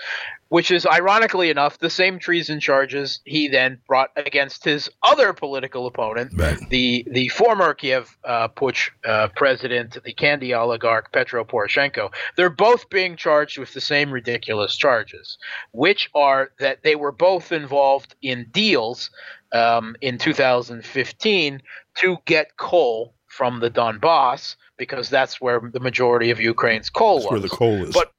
which 0.49 0.69
is 0.69 0.85
ironically 0.85 1.49
enough 1.49 1.79
the 1.79 1.89
same 1.89 2.19
treason 2.19 2.59
charges 2.59 3.19
he 3.25 3.47
then 3.47 3.64
brought 3.87 4.11
against 4.15 4.63
his 4.63 4.89
other 5.03 5.33
political 5.33 5.87
opponent, 5.87 6.31
right. 6.35 6.57
the 6.69 7.05
the 7.11 7.27
former 7.29 7.73
Kiev 7.73 8.15
uh, 8.23 8.47
Putsch 8.49 8.89
uh, 9.05 9.27
president, 9.35 9.97
the 10.03 10.13
candy 10.13 10.53
oligarch 10.53 11.11
Petro 11.11 11.43
Poroshenko. 11.43 12.11
They're 12.35 12.49
both 12.49 12.75
both 12.75 12.89
being 12.89 13.15
charged 13.15 13.57
with 13.57 13.73
the 13.73 13.79
same 13.81 14.11
ridiculous 14.11 14.75
charges, 14.75 15.37
which 15.71 16.09
are 16.13 16.51
that 16.59 16.83
they 16.83 16.95
were 16.95 17.11
both 17.11 17.51
involved 17.51 18.15
in 18.21 18.47
deals 18.51 19.09
um, 19.53 19.95
in 20.01 20.17
2015 20.17 21.61
to 21.95 22.17
get 22.25 22.57
coal 22.57 23.13
from 23.27 23.59
the 23.59 23.69
Donbass 23.69 24.55
because 24.77 25.09
that's 25.09 25.39
where 25.39 25.61
the 25.71 25.79
majority 25.79 26.31
of 26.31 26.39
Ukraine's 26.39 26.89
coal 26.89 27.15
that's 27.15 27.25
was. 27.25 27.31
Where 27.31 27.39
the 27.39 27.49
coal 27.49 27.83
is. 27.83 27.93
But 27.93 28.11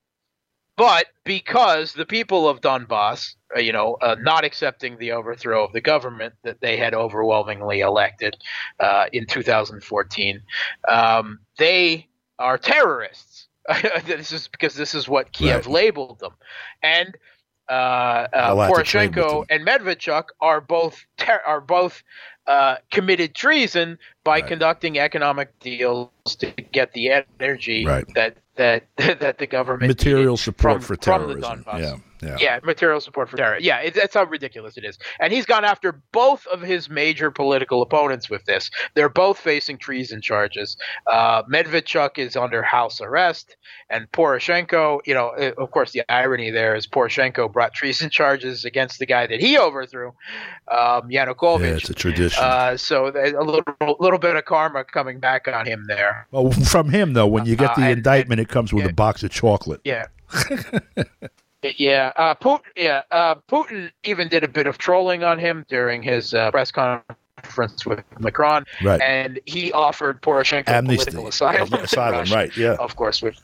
but 0.76 1.06
because 1.24 1.94
the 1.94 2.04
people 2.04 2.48
of 2.48 2.60
Donbass, 2.60 3.34
uh, 3.56 3.60
you 3.60 3.72
know, 3.72 3.96
uh, 4.02 4.16
not 4.20 4.44
accepting 4.44 4.98
the 4.98 5.12
overthrow 5.12 5.64
of 5.64 5.72
the 5.72 5.80
government 5.80 6.34
that 6.44 6.60
they 6.60 6.76
had 6.76 6.94
overwhelmingly 6.94 7.80
elected 7.80 8.36
uh, 8.78 9.06
in 9.12 9.26
2014, 9.26 10.42
um, 10.88 11.38
they 11.58 12.06
are 12.38 12.58
terrorists. 12.58 13.48
This 14.06 14.30
is 14.30 14.46
because 14.48 14.74
this 14.74 14.94
is 14.94 15.08
what 15.08 15.32
Kiev 15.32 15.66
right. 15.66 15.72
labeled 15.72 16.20
them, 16.20 16.34
and 16.84 17.16
uh, 17.68 17.72
uh, 18.32 18.54
Poroshenko 18.68 19.44
and 19.50 19.66
Medvedchuk 19.66 20.26
are 20.40 20.60
both 20.60 21.04
ter- 21.16 21.42
are 21.44 21.60
both 21.60 22.04
uh, 22.46 22.76
committed 22.90 23.34
treason 23.34 23.98
by 24.24 24.40
right. 24.40 24.46
conducting 24.46 24.98
economic 24.98 25.58
deals 25.60 26.10
to 26.38 26.50
get 26.72 26.92
the 26.92 27.10
energy 27.40 27.84
right. 27.84 28.06
that 28.14 28.36
that 28.56 28.84
that 28.96 29.38
the 29.38 29.46
government 29.46 29.88
material 29.88 30.36
support 30.36 30.82
from, 30.82 30.82
for 30.82 30.96
terrorism. 30.96 31.64
Yeah. 31.66 31.96
Yeah. 32.22 32.36
yeah, 32.40 32.60
material 32.64 33.00
support 33.00 33.28
for 33.28 33.36
terror. 33.36 33.58
Yeah, 33.60 33.80
it, 33.80 33.94
that's 33.94 34.14
how 34.14 34.24
ridiculous 34.24 34.76
it 34.76 34.84
is. 34.84 34.98
And 35.20 35.32
he's 35.32 35.44
gone 35.44 35.64
after 35.64 36.00
both 36.12 36.46
of 36.46 36.62
his 36.62 36.88
major 36.88 37.30
political 37.30 37.82
opponents 37.82 38.30
with 38.30 38.44
this. 38.46 38.70
They're 38.94 39.10
both 39.10 39.38
facing 39.38 39.78
treason 39.78 40.22
charges. 40.22 40.78
Uh, 41.06 41.42
Medvedchuk 41.42 42.16
is 42.16 42.34
under 42.34 42.62
house 42.62 43.00
arrest, 43.00 43.56
and 43.90 44.10
Poroshenko, 44.12 45.00
you 45.04 45.12
know, 45.12 45.28
uh, 45.38 45.52
of 45.58 45.70
course, 45.70 45.92
the 45.92 46.10
irony 46.10 46.50
there 46.50 46.74
is 46.74 46.86
Poroshenko 46.86 47.52
brought 47.52 47.74
treason 47.74 48.08
charges 48.10 48.64
against 48.64 48.98
the 48.98 49.06
guy 49.06 49.26
that 49.26 49.40
he 49.40 49.58
overthrew, 49.58 50.08
um, 50.70 51.10
Yanukovych. 51.10 51.60
Yeah, 51.60 51.76
it's 51.76 51.90
a 51.90 51.94
tradition. 51.94 52.35
Uh, 52.38 52.76
so 52.76 53.06
a 53.06 53.42
little, 53.42 53.64
little 53.98 54.18
bit 54.18 54.36
of 54.36 54.44
karma 54.44 54.84
coming 54.84 55.18
back 55.18 55.48
on 55.48 55.66
him 55.66 55.84
there. 55.86 56.26
Well, 56.30 56.50
from 56.50 56.90
him 56.90 57.12
though, 57.12 57.26
when 57.26 57.46
you 57.46 57.56
get 57.56 57.74
the 57.76 57.84
uh, 57.84 57.90
indictment, 57.90 58.40
and, 58.40 58.48
it 58.48 58.52
comes 58.52 58.72
with 58.72 58.84
yeah, 58.84 58.90
a 58.90 58.94
box 58.94 59.22
of 59.22 59.30
chocolate. 59.30 59.80
Yeah. 59.84 60.06
Yeah, 61.76 62.12
uh, 62.16 62.34
Putin. 62.34 62.60
Yeah, 62.76 63.02
uh, 63.10 63.36
Putin 63.48 63.90
even 64.04 64.28
did 64.28 64.44
a 64.44 64.48
bit 64.48 64.66
of 64.66 64.78
trolling 64.78 65.24
on 65.24 65.38
him 65.38 65.64
during 65.68 66.02
his 66.02 66.34
uh, 66.34 66.50
press 66.50 66.70
conference 66.70 67.84
with 67.84 68.04
Macron, 68.18 68.64
right. 68.82 69.00
and 69.00 69.40
he 69.46 69.72
offered 69.72 70.22
Poroshenko 70.22 70.68
Amnesty. 70.68 71.10
political 71.10 71.28
asylum. 71.28 71.72
asylum, 71.72 72.30
right? 72.30 72.56
Yeah, 72.56 72.72
of 72.78 72.96
course. 72.96 73.22
Which, 73.22 73.38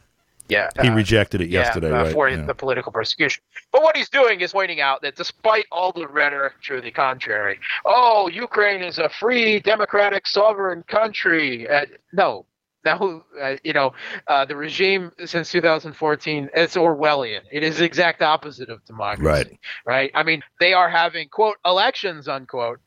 yeah, 0.52 0.68
he 0.80 0.88
uh, 0.88 0.94
rejected 0.94 1.40
it 1.40 1.48
yesterday, 1.48 1.90
yeah, 1.90 2.02
right? 2.02 2.12
For 2.12 2.28
yeah. 2.28 2.44
the 2.44 2.54
political 2.54 2.92
persecution. 2.92 3.42
But 3.72 3.82
what 3.82 3.96
he's 3.96 4.08
doing 4.08 4.40
is 4.40 4.52
pointing 4.52 4.80
out 4.80 5.02
that 5.02 5.16
despite 5.16 5.66
all 5.72 5.92
the 5.92 6.06
rhetoric 6.06 6.54
to 6.66 6.80
the 6.80 6.90
contrary, 6.90 7.58
oh, 7.84 8.28
Ukraine 8.28 8.82
is 8.82 8.98
a 8.98 9.08
free, 9.08 9.60
democratic, 9.60 10.26
sovereign 10.26 10.82
country. 10.84 11.68
Uh, 11.68 11.86
no, 12.12 12.46
now, 12.84 13.22
uh, 13.40 13.56
you 13.62 13.72
know, 13.72 13.92
uh, 14.26 14.44
the 14.44 14.56
regime 14.56 15.12
since 15.24 15.50
2014, 15.52 16.50
it's 16.54 16.76
Orwellian. 16.76 17.42
It 17.50 17.62
is 17.62 17.78
the 17.78 17.84
exact 17.84 18.22
opposite 18.22 18.68
of 18.68 18.84
democracy. 18.84 19.24
Right. 19.24 19.58
Right. 19.86 20.10
I 20.14 20.22
mean, 20.22 20.42
they 20.60 20.72
are 20.72 20.88
having, 20.88 21.28
quote, 21.28 21.56
elections, 21.64 22.28
unquote, 22.28 22.80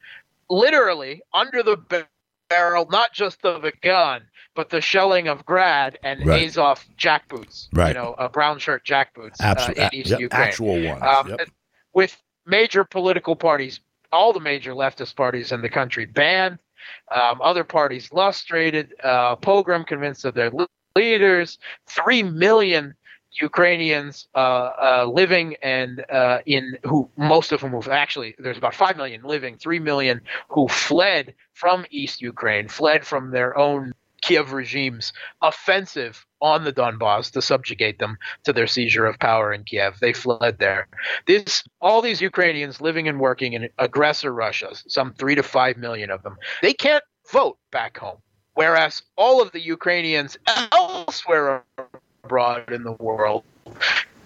literally 0.49 1.21
under 1.33 1.63
the 1.63 2.07
barrel, 2.49 2.87
not 2.89 3.13
just 3.13 3.43
of 3.45 3.63
a 3.63 3.71
gun, 3.81 4.21
but 4.55 4.69
the 4.69 4.81
shelling 4.81 5.27
of 5.27 5.45
Grad 5.45 5.99
and 6.03 6.25
Right. 6.25 6.47
Azov 6.47 6.83
jackboots. 6.97 7.67
Right. 7.73 7.89
You 7.89 7.93
know, 7.95 8.13
uh, 8.17 8.29
brown 8.29 8.57
shirt 8.59 8.85
jackboots 8.85 9.39
uh, 9.41 9.45
Absolutely. 9.45 9.83
in 9.83 9.89
East 9.93 10.09
Yep, 10.11 10.19
Ukraine. 10.21 10.43
actual 10.47 10.81
ones. 10.83 11.03
Um, 11.03 11.29
Yep. 11.29 11.49
With 11.93 12.17
major 12.45 12.83
political 12.83 13.35
parties, 13.35 13.79
all 14.11 14.33
the 14.33 14.39
major 14.39 14.73
leftist 14.73 15.15
parties 15.15 15.51
in 15.51 15.61
the 15.61 15.69
country 15.69 16.05
banned, 16.05 16.59
um, 17.11 17.41
other 17.41 17.63
parties 17.63 18.11
lustrated, 18.11 18.93
uh, 19.03 19.35
pogrom 19.37 19.83
convinced 19.85 20.25
of 20.25 20.33
their 20.33 20.49
le- 20.51 20.67
leaders, 20.95 21.57
three 21.87 22.23
million 22.23 22.93
Ukrainians 23.41 24.27
uh, 24.35 24.37
uh, 24.37 25.11
living 25.11 25.55
and 25.61 26.05
uh, 26.09 26.39
in 26.45 26.77
who 26.83 27.09
most 27.17 27.51
of 27.51 27.59
whom 27.61 27.73
have 27.73 27.87
actually 27.89 28.35
there's 28.39 28.57
about 28.57 28.73
five 28.75 28.95
million 28.95 29.21
living, 29.23 29.57
three 29.57 29.79
million 29.79 30.21
who 30.47 30.67
fled 30.69 31.33
from 31.53 31.85
East 31.89 32.21
Ukraine, 32.21 32.67
fled 32.69 33.05
from 33.05 33.31
their 33.31 33.57
own 33.57 33.93
Kiev 34.25 34.53
regime's 34.53 35.13
offensive 35.43 36.25
on 36.41 36.63
the 36.63 36.73
Donbass 36.73 37.31
to 37.33 37.41
subjugate 37.43 37.99
them 37.99 38.17
to 38.43 38.51
their 38.51 38.65
seizure 38.65 39.05
of 39.05 39.19
power 39.19 39.53
in 39.53 39.63
Kiev. 39.63 39.99
They 39.99 40.13
fled 40.13 40.57
there. 40.57 40.87
This 41.27 41.63
all 41.79 42.01
these 42.01 42.21
Ukrainians 42.21 42.81
living 42.81 43.07
and 43.07 43.19
working 43.19 43.53
in 43.53 43.69
aggressor 43.77 44.33
Russia, 44.33 44.69
some 44.87 45.13
three 45.13 45.35
to 45.35 45.43
five 45.43 45.77
million 45.77 46.09
of 46.09 46.23
them, 46.23 46.37
they 46.63 46.73
can't 46.73 47.03
vote 47.31 47.59
back 47.71 47.97
home. 47.99 48.17
Whereas 48.55 49.03
all 49.15 49.43
of 49.43 49.51
the 49.51 49.61
Ukrainians 49.61 50.37
elsewhere 50.71 51.63
abroad 52.23 52.71
in 52.71 52.83
the 52.83 52.93
world 52.93 53.43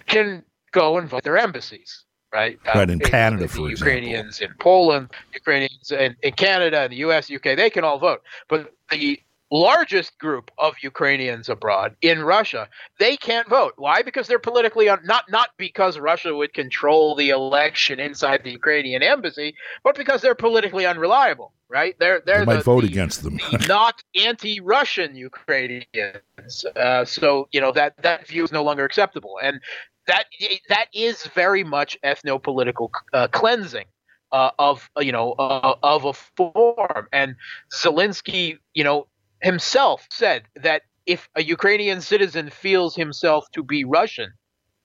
can 0.06 0.42
go 0.72 0.96
and 0.96 1.08
vote 1.10 1.24
their 1.24 1.36
embassies. 1.36 2.04
Right, 2.32 2.60
Right, 2.64 2.88
in 2.88 3.02
Uh, 3.02 3.08
Canada, 3.08 3.48
for 3.48 3.68
example. 3.68 3.70
Ukrainians 3.70 4.40
in 4.40 4.54
Poland, 4.60 5.10
Ukrainians 5.34 5.90
in, 5.90 6.16
in 6.22 6.32
Canada, 6.34 6.84
in 6.84 6.90
the 6.92 6.98
U.S., 6.98 7.28
UK, 7.28 7.56
they 7.56 7.70
can 7.70 7.82
all 7.82 7.98
vote. 7.98 8.22
But 8.48 8.72
the 8.88 9.20
largest 9.50 10.18
group 10.18 10.50
of 10.58 10.74
Ukrainians 10.82 11.48
abroad 11.48 11.96
in 12.02 12.22
Russia, 12.22 12.68
they 12.98 13.16
can't 13.16 13.48
vote. 13.48 13.74
Why? 13.76 14.02
Because 14.02 14.28
they're 14.28 14.38
politically 14.38 14.88
un- 14.88 15.00
not 15.04 15.24
not 15.30 15.50
because 15.56 15.98
Russia 15.98 16.34
would 16.34 16.54
control 16.54 17.14
the 17.16 17.30
election 17.30 17.98
inside 18.00 18.44
the 18.44 18.52
Ukrainian 18.52 19.02
embassy, 19.02 19.54
but 19.82 19.94
because 19.96 20.22
they're 20.22 20.34
politically 20.34 20.86
unreliable. 20.86 21.52
Right? 21.68 21.94
They're 22.00 22.20
they're 22.26 22.40
They 22.40 22.44
might 22.46 22.56
the- 22.58 22.62
vote 22.64 22.82
the- 22.82 22.88
against 22.88 23.22
them. 23.22 23.36
the 23.52 23.64
not 23.68 24.02
anti-Russian 24.14 25.14
Ukrainians. 25.14 26.64
Uh, 26.76 27.04
so 27.04 27.48
you 27.52 27.60
know 27.60 27.72
that 27.72 27.96
that 28.02 28.26
view 28.26 28.44
is 28.44 28.52
no 28.52 28.62
longer 28.62 28.84
acceptable, 28.84 29.38
and 29.42 29.60
that 30.06 30.24
that 30.68 30.86
is 30.94 31.26
very 31.28 31.64
much 31.64 31.98
ethnopolitical 32.04 32.88
uh, 33.12 33.28
cleansing. 33.28 33.86
Uh, 34.32 34.52
of 34.60 34.88
you 35.00 35.10
know 35.10 35.32
uh, 35.40 35.74
of 35.82 36.04
a 36.04 36.12
form, 36.12 37.08
and 37.12 37.34
Zelensky, 37.72 38.58
you 38.74 38.84
know, 38.84 39.08
himself 39.42 40.06
said 40.10 40.42
that 40.56 40.82
if 41.06 41.28
a 41.34 41.42
Ukrainian 41.42 42.00
citizen 42.00 42.50
feels 42.50 42.94
himself 42.94 43.50
to 43.52 43.62
be 43.62 43.84
Russian, 43.84 44.32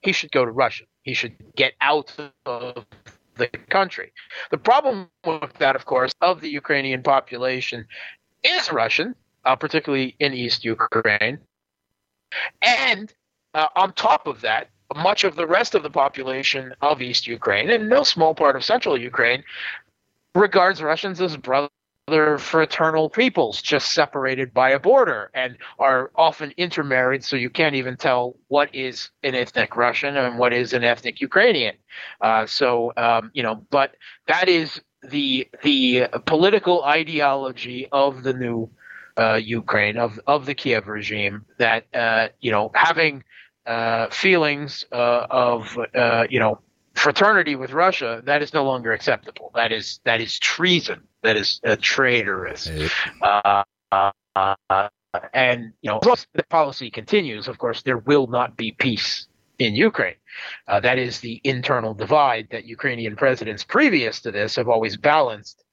he 0.01 0.11
should 0.11 0.31
go 0.31 0.45
to 0.45 0.51
Russia. 0.51 0.85
He 1.03 1.13
should 1.13 1.35
get 1.55 1.73
out 1.81 2.15
of 2.45 2.85
the 3.35 3.47
country. 3.69 4.11
The 4.51 4.57
problem 4.57 5.09
with 5.25 5.53
that, 5.59 5.75
of 5.75 5.85
course, 5.85 6.13
of 6.21 6.41
the 6.41 6.49
Ukrainian 6.49 7.03
population 7.03 7.85
is 8.43 8.71
Russian, 8.71 9.15
uh, 9.43 9.55
particularly 9.55 10.15
in 10.19 10.33
East 10.33 10.63
Ukraine. 10.63 11.39
And 12.61 13.13
uh, 13.53 13.67
on 13.75 13.93
top 13.93 14.27
of 14.27 14.41
that, 14.41 14.69
much 14.95 15.23
of 15.23 15.35
the 15.35 15.47
rest 15.47 15.75
of 15.75 15.83
the 15.83 15.89
population 15.89 16.73
of 16.81 17.01
East 17.01 17.27
Ukraine, 17.27 17.69
and 17.69 17.89
no 17.89 18.03
small 18.03 18.35
part 18.35 18.55
of 18.55 18.63
Central 18.63 18.97
Ukraine, 18.97 19.43
regards 20.33 20.81
Russians 20.81 21.19
as 21.21 21.37
brother 22.07 22.37
fraternal 22.37 23.09
peoples 23.09 23.61
just 23.61 23.91
separated 23.93 24.53
by 24.53 24.69
a 24.69 24.79
border 24.79 25.31
and 25.33 25.57
are 25.79 26.11
often 26.15 26.53
intermarried 26.55 27.23
so 27.23 27.35
you 27.35 27.49
can't 27.49 27.73
even 27.73 27.97
tell 27.97 28.35
what 28.47 28.73
is 28.75 29.09
an 29.23 29.33
ethnic 29.33 29.75
russian 29.75 30.15
and 30.15 30.37
what 30.37 30.53
is 30.53 30.71
an 30.73 30.83
ethnic 30.83 31.19
ukrainian 31.19 31.75
uh, 32.21 32.45
so 32.45 32.93
um, 32.97 33.31
you 33.33 33.41
know 33.41 33.55
but 33.71 33.95
that 34.27 34.47
is 34.47 34.79
the 35.09 35.47
the 35.63 36.07
political 36.25 36.83
ideology 36.83 37.87
of 37.91 38.23
the 38.23 38.33
new 38.33 38.69
uh, 39.17 39.35
Ukraine 39.35 39.97
of 39.97 40.19
of 40.27 40.45
the 40.45 40.53
Kiev 40.53 40.87
regime 40.87 41.45
that 41.57 41.85
uh, 41.93 42.27
you 42.39 42.51
know 42.51 42.71
having 42.75 43.23
uh, 43.65 44.09
feelings 44.09 44.85
uh, 44.91 45.27
of 45.29 45.77
uh, 45.95 46.27
you 46.29 46.39
know 46.39 46.59
fraternity 46.93 47.55
with 47.55 47.71
Russia 47.71 48.21
that 48.25 48.41
is 48.41 48.53
no 48.53 48.63
longer 48.63 48.91
acceptable. 48.91 49.51
That 49.55 49.71
is 49.71 49.99
that 50.03 50.21
is 50.21 50.37
treason. 50.39 51.03
That 51.25 51.37
is 51.37 51.59
uh, 51.65 51.75
traitorous. 51.81 52.69
Uh, 53.21 53.63
uh, 53.91 54.87
and 55.33 55.73
you 55.81 55.89
know, 55.89 55.99
plus 55.99 56.27
the 56.33 56.43
policy 56.43 56.89
continues. 56.91 57.47
Of 57.47 57.57
course, 57.57 57.81
there 57.81 57.97
will 57.97 58.27
not 58.27 58.55
be 58.57 58.71
peace 58.71 59.27
in 59.59 59.75
Ukraine. 59.75 60.15
Uh, 60.67 60.79
that 60.81 60.97
is 60.97 61.19
the 61.19 61.39
internal 61.43 61.93
divide 61.93 62.49
that 62.51 62.65
Ukrainian 62.65 63.15
presidents 63.15 63.63
previous 63.63 64.21
to 64.21 64.31
this 64.31 64.55
have 64.55 64.69
always 64.69 64.97
balanced 64.97 65.63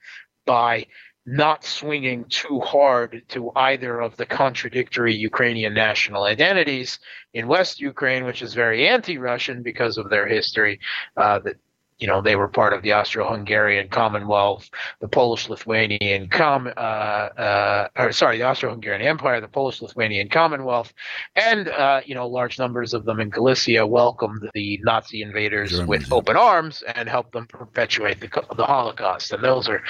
by 0.46 0.86
not 1.24 1.64
swinging 1.64 2.24
too 2.24 2.58
hard 2.60 3.22
to 3.28 3.52
either 3.54 4.00
of 4.00 4.16
the 4.16 4.26
contradictory 4.26 5.14
Ukrainian 5.14 5.72
national 5.72 6.24
identities 6.24 6.98
in 7.32 7.46
West 7.46 7.80
Ukraine, 7.80 8.24
which 8.24 8.42
is 8.42 8.54
very 8.54 8.88
anti-Russian 8.88 9.62
because 9.62 9.98
of 9.98 10.10
their 10.10 10.26
history. 10.26 10.80
Uh, 11.16 11.38
that 11.40 11.56
you 12.02 12.08
know 12.08 12.20
they 12.20 12.34
were 12.34 12.48
part 12.48 12.72
of 12.72 12.82
the 12.82 12.92
Austro-Hungarian 12.92 13.88
Commonwealth, 13.88 14.68
the 15.00 15.06
Polish-Lithuanian 15.06 16.28
Com, 16.28 16.66
uh, 16.66 16.70
uh, 16.70 17.88
or 17.96 18.10
sorry, 18.10 18.38
the 18.38 18.44
Austro-Hungarian 18.44 19.02
Empire, 19.02 19.40
the 19.40 19.46
Polish-Lithuanian 19.46 20.28
Commonwealth, 20.28 20.92
and 21.36 21.68
uh, 21.68 22.00
you 22.04 22.16
know 22.16 22.26
large 22.26 22.58
numbers 22.58 22.92
of 22.92 23.04
them 23.04 23.20
in 23.20 23.30
Galicia 23.30 23.86
welcomed 23.86 24.50
the 24.52 24.80
Nazi 24.82 25.22
invaders 25.22 25.70
Germans, 25.70 25.88
with 25.88 26.08
yeah. 26.08 26.14
open 26.14 26.36
arms 26.36 26.82
and 26.94 27.08
helped 27.08 27.32
them 27.32 27.46
perpetuate 27.46 28.20
the, 28.20 28.28
the 28.56 28.66
Holocaust. 28.66 29.32
And 29.32 29.44
those 29.44 29.68
are 29.68 29.82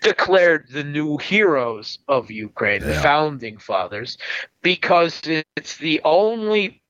declared 0.00 0.68
the 0.70 0.84
new 0.84 1.16
heroes 1.18 1.98
of 2.06 2.30
Ukraine, 2.30 2.82
the 2.82 2.94
founding 2.94 3.58
fathers, 3.58 4.16
because 4.62 5.20
it's 5.56 5.76
the 5.78 6.00
only 6.04 6.81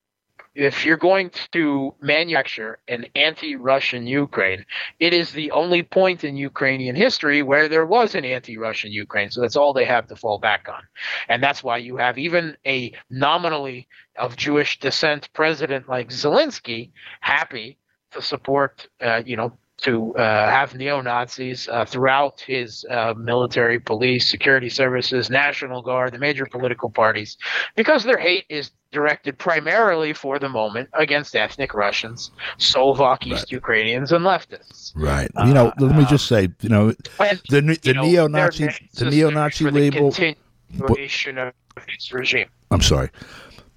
if 0.54 0.84
you're 0.84 0.96
going 0.96 1.30
to 1.52 1.94
manufacture 2.00 2.78
an 2.88 3.06
anti-Russian 3.14 4.06
Ukraine, 4.06 4.64
it 5.00 5.14
is 5.14 5.32
the 5.32 5.50
only 5.50 5.82
point 5.82 6.24
in 6.24 6.36
Ukrainian 6.36 6.94
history 6.94 7.42
where 7.42 7.68
there 7.68 7.86
was 7.86 8.14
an 8.14 8.24
anti-Russian 8.24 8.92
Ukraine. 8.92 9.30
So 9.30 9.40
that's 9.40 9.56
all 9.56 9.72
they 9.72 9.86
have 9.86 10.06
to 10.08 10.16
fall 10.16 10.38
back 10.38 10.68
on, 10.68 10.82
and 11.28 11.42
that's 11.42 11.64
why 11.64 11.78
you 11.78 11.96
have 11.96 12.18
even 12.18 12.56
a 12.66 12.92
nominally 13.10 13.88
of 14.16 14.36
Jewish 14.36 14.78
descent 14.78 15.30
president 15.32 15.88
like 15.88 16.10
Zelensky 16.10 16.90
happy 17.20 17.78
to 18.10 18.20
support, 18.20 18.88
uh, 19.00 19.22
you 19.24 19.36
know, 19.36 19.56
to 19.78 20.14
uh, 20.16 20.50
have 20.50 20.74
neo 20.74 21.00
Nazis 21.00 21.68
uh, 21.68 21.84
throughout 21.84 22.40
his 22.40 22.84
uh, 22.88 23.14
military, 23.16 23.80
police, 23.80 24.30
security 24.30 24.68
services, 24.68 25.28
National 25.28 25.82
Guard, 25.82 26.12
the 26.12 26.18
major 26.18 26.46
political 26.46 26.90
parties, 26.90 27.36
because 27.74 28.04
their 28.04 28.18
hate 28.18 28.44
is 28.48 28.70
directed 28.92 29.38
primarily 29.38 30.12
for 30.12 30.38
the 30.38 30.48
moment 30.48 30.88
against 30.94 31.34
ethnic 31.34 31.74
Russians, 31.74 32.30
Slovak 32.58 33.26
East 33.26 33.50
Ukrainians, 33.50 34.12
and 34.12 34.24
leftists. 34.24 34.92
right. 34.94 35.30
You 35.46 35.54
know, 35.54 35.72
let 35.78 35.96
me 35.96 36.04
Uh, 36.04 36.08
just 36.08 36.26
say, 36.26 36.42
you 36.60 36.68
know, 36.68 36.92
And, 37.18 37.40
the 37.48 37.60
the 37.82 37.94
neo-Nazi 37.94 38.68
the 38.94 39.06
neo-Nazi 39.10 39.64
for 39.64 39.70
the 39.70 39.80
label. 39.80 40.12
continuation 40.12 41.38
of 41.38 41.52
its 41.88 42.12
regime. 42.12 42.48
I'm 42.70 42.82
sorry. 42.82 43.10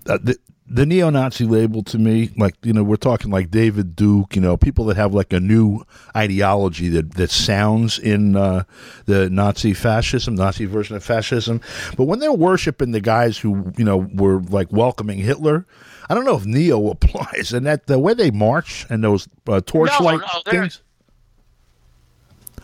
Uh, 0.08 0.17
the 0.21 0.38
the 0.67 0.86
neo-Nazi 0.86 1.45
label 1.45 1.84
to 1.84 1.99
me, 1.99 2.32
like 2.38 2.56
you 2.63 2.73
know, 2.73 2.84
we're 2.84 2.95
talking 2.95 3.30
like 3.30 3.51
David 3.51 3.95
Duke, 3.95 4.36
you 4.36 4.41
know, 4.41 4.58
people 4.58 4.86
that 4.86 4.97
have 4.97 5.13
like 5.13 5.32
a 5.32 5.39
new 5.39 5.86
ideology 6.15 6.89
that 6.89 7.13
that 7.15 7.30
sounds 7.30 7.99
in 7.99 8.36
uh, 8.36 8.63
the 9.06 9.30
Nazi 9.30 9.73
fascism, 9.73 10.34
Nazi 10.36 10.65
version 10.65 10.95
of 10.95 11.04
fascism. 11.04 11.62
But 11.97 12.06
when 12.06 12.19
they're 12.19 12.34
worshiping 12.34 12.91
the 12.91 13.01
guys 13.01 13.38
who 13.38 13.71
you 13.78 13.86
know 13.86 14.08
were 14.13 14.41
like 14.41 14.71
welcoming 14.71 15.19
Hitler, 15.19 15.67
I 16.10 16.15
don't 16.15 16.25
know 16.25 16.36
if 16.38 16.45
neo 16.45 16.89
applies. 16.91 17.54
And 17.54 17.65
that 17.67 17.86
the 17.86 17.99
way 17.99 18.15
they 18.15 18.32
march 18.32 18.88
and 18.89 19.04
those 19.04 19.28
uh, 19.47 19.62
torchlight 19.65 20.19
no, 20.19 20.28
they're- 20.45 20.62
things. 20.62 20.82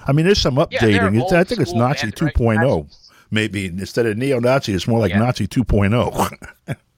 I 0.08 0.14
mean, 0.14 0.26
there's 0.26 0.42
some 0.42 0.56
updating. 0.56 1.22
it's, 1.22 1.32
I 1.32 1.44
think 1.44 1.62
it's 1.62 1.74
Nazi 1.74 2.08
and 2.08 2.22
right 2.22 2.34
2.0. 2.34 3.10
Maybe 3.30 3.68
instead 3.68 4.08
of 4.08 4.18
neo-Nazi, 4.18 4.74
it's 4.74 4.88
more 4.88 5.00
like 5.00 5.12
Yeah. 5.12 5.20
Nazi 5.20 5.44
oh. 5.44 5.48
2.0. 5.64 6.76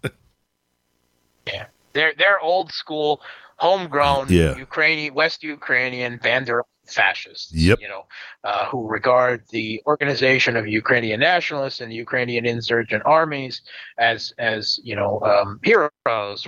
They're 1.94 2.14
they're 2.18 2.40
old 2.40 2.72
school, 2.72 3.22
homegrown 3.58 4.28
Yeah. 4.30 4.56
Ukrainian, 4.56 5.14
West 5.14 5.44
Ukrainian 5.44 6.18
banderoles 6.20 6.66
fascists. 6.88 7.54
Yep. 7.54 7.80
You 7.82 7.88
know, 7.88 8.06
uh, 8.44 8.66
who 8.66 8.88
regard 8.88 9.44
the 9.52 9.82
organization 9.88 10.56
of 10.58 10.68
Ukrainian 10.68 11.20
nationalists 11.20 11.80
and 11.82 11.94
Ukrainian 11.94 12.46
insurgent 12.46 13.04
armies 13.06 13.62
as 13.98 14.34
as 14.38 14.80
you 14.84 14.96
know 14.96 15.22
um, 15.22 15.60
heroes 15.64 16.46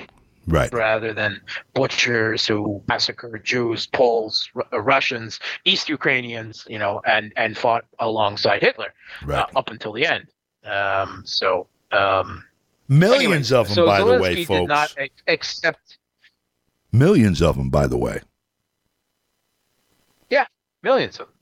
Right. 0.48 0.72
rather 0.72 1.12
than 1.12 1.42
butchers 1.74 2.46
who 2.46 2.80
massacred 2.88 3.44
Jews, 3.44 3.88
Poles, 3.88 4.48
R- 4.56 4.80
Russians, 4.82 5.40
East 5.64 5.90
Ukrainians, 5.90 6.66
you 6.70 6.78
know, 6.78 7.02
and 7.08 7.34
and 7.36 7.58
fought 7.58 7.86
alongside 7.98 8.62
Hitler 8.62 8.94
Right. 9.24 9.40
uh, 9.40 9.60
up 9.60 9.72
until 9.72 9.94
the 9.94 10.06
end. 10.06 10.28
Um, 10.64 11.24
so 11.26 11.68
um, 11.92 12.44
Millions 12.88 13.24
anyways, 13.24 13.52
of 13.52 13.68
them, 13.68 13.76
so 13.76 13.86
by 13.86 14.00
the 14.00 14.06
Zelensky 14.06 14.22
way, 14.22 14.46
did 14.46 14.68
not 14.68 14.96
accept 15.28 15.98
Millions 16.96 17.42
of 17.42 17.58
them, 17.58 17.70
by 17.70 17.88
the 17.88 17.98
way. 17.98 18.22
Yeah, 20.30 20.46
millions 20.82 21.20
of 21.20 21.28
them. 21.28 21.36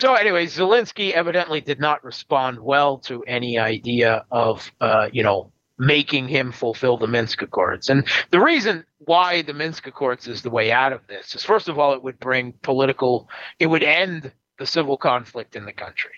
So, 0.00 0.14
anyway, 0.14 0.46
Zelensky 0.46 1.12
evidently 1.12 1.62
did 1.62 1.80
not 1.80 2.04
respond 2.04 2.60
well 2.60 2.98
to 2.98 3.22
any 3.22 3.58
idea 3.58 4.26
of, 4.30 4.70
uh, 4.82 5.08
you 5.10 5.22
know, 5.22 5.50
making 5.78 6.28
him 6.28 6.52
fulfill 6.52 6.98
the 6.98 7.06
Minsk 7.06 7.40
Accords. 7.40 7.88
And 7.88 8.06
the 8.32 8.40
reason 8.40 8.84
why 8.98 9.40
the 9.40 9.54
Minsk 9.54 9.86
Accords 9.86 10.28
is 10.28 10.42
the 10.42 10.50
way 10.50 10.70
out 10.70 10.92
of 10.92 11.00
this 11.06 11.34
is, 11.34 11.42
first 11.42 11.70
of 11.70 11.78
all, 11.78 11.94
it 11.94 12.02
would 12.02 12.20
bring 12.20 12.52
political, 12.60 13.30
it 13.58 13.66
would 13.68 13.82
end 13.82 14.30
the 14.58 14.66
civil 14.66 14.98
conflict 14.98 15.56
in 15.56 15.64
the 15.64 15.72
country, 15.72 16.12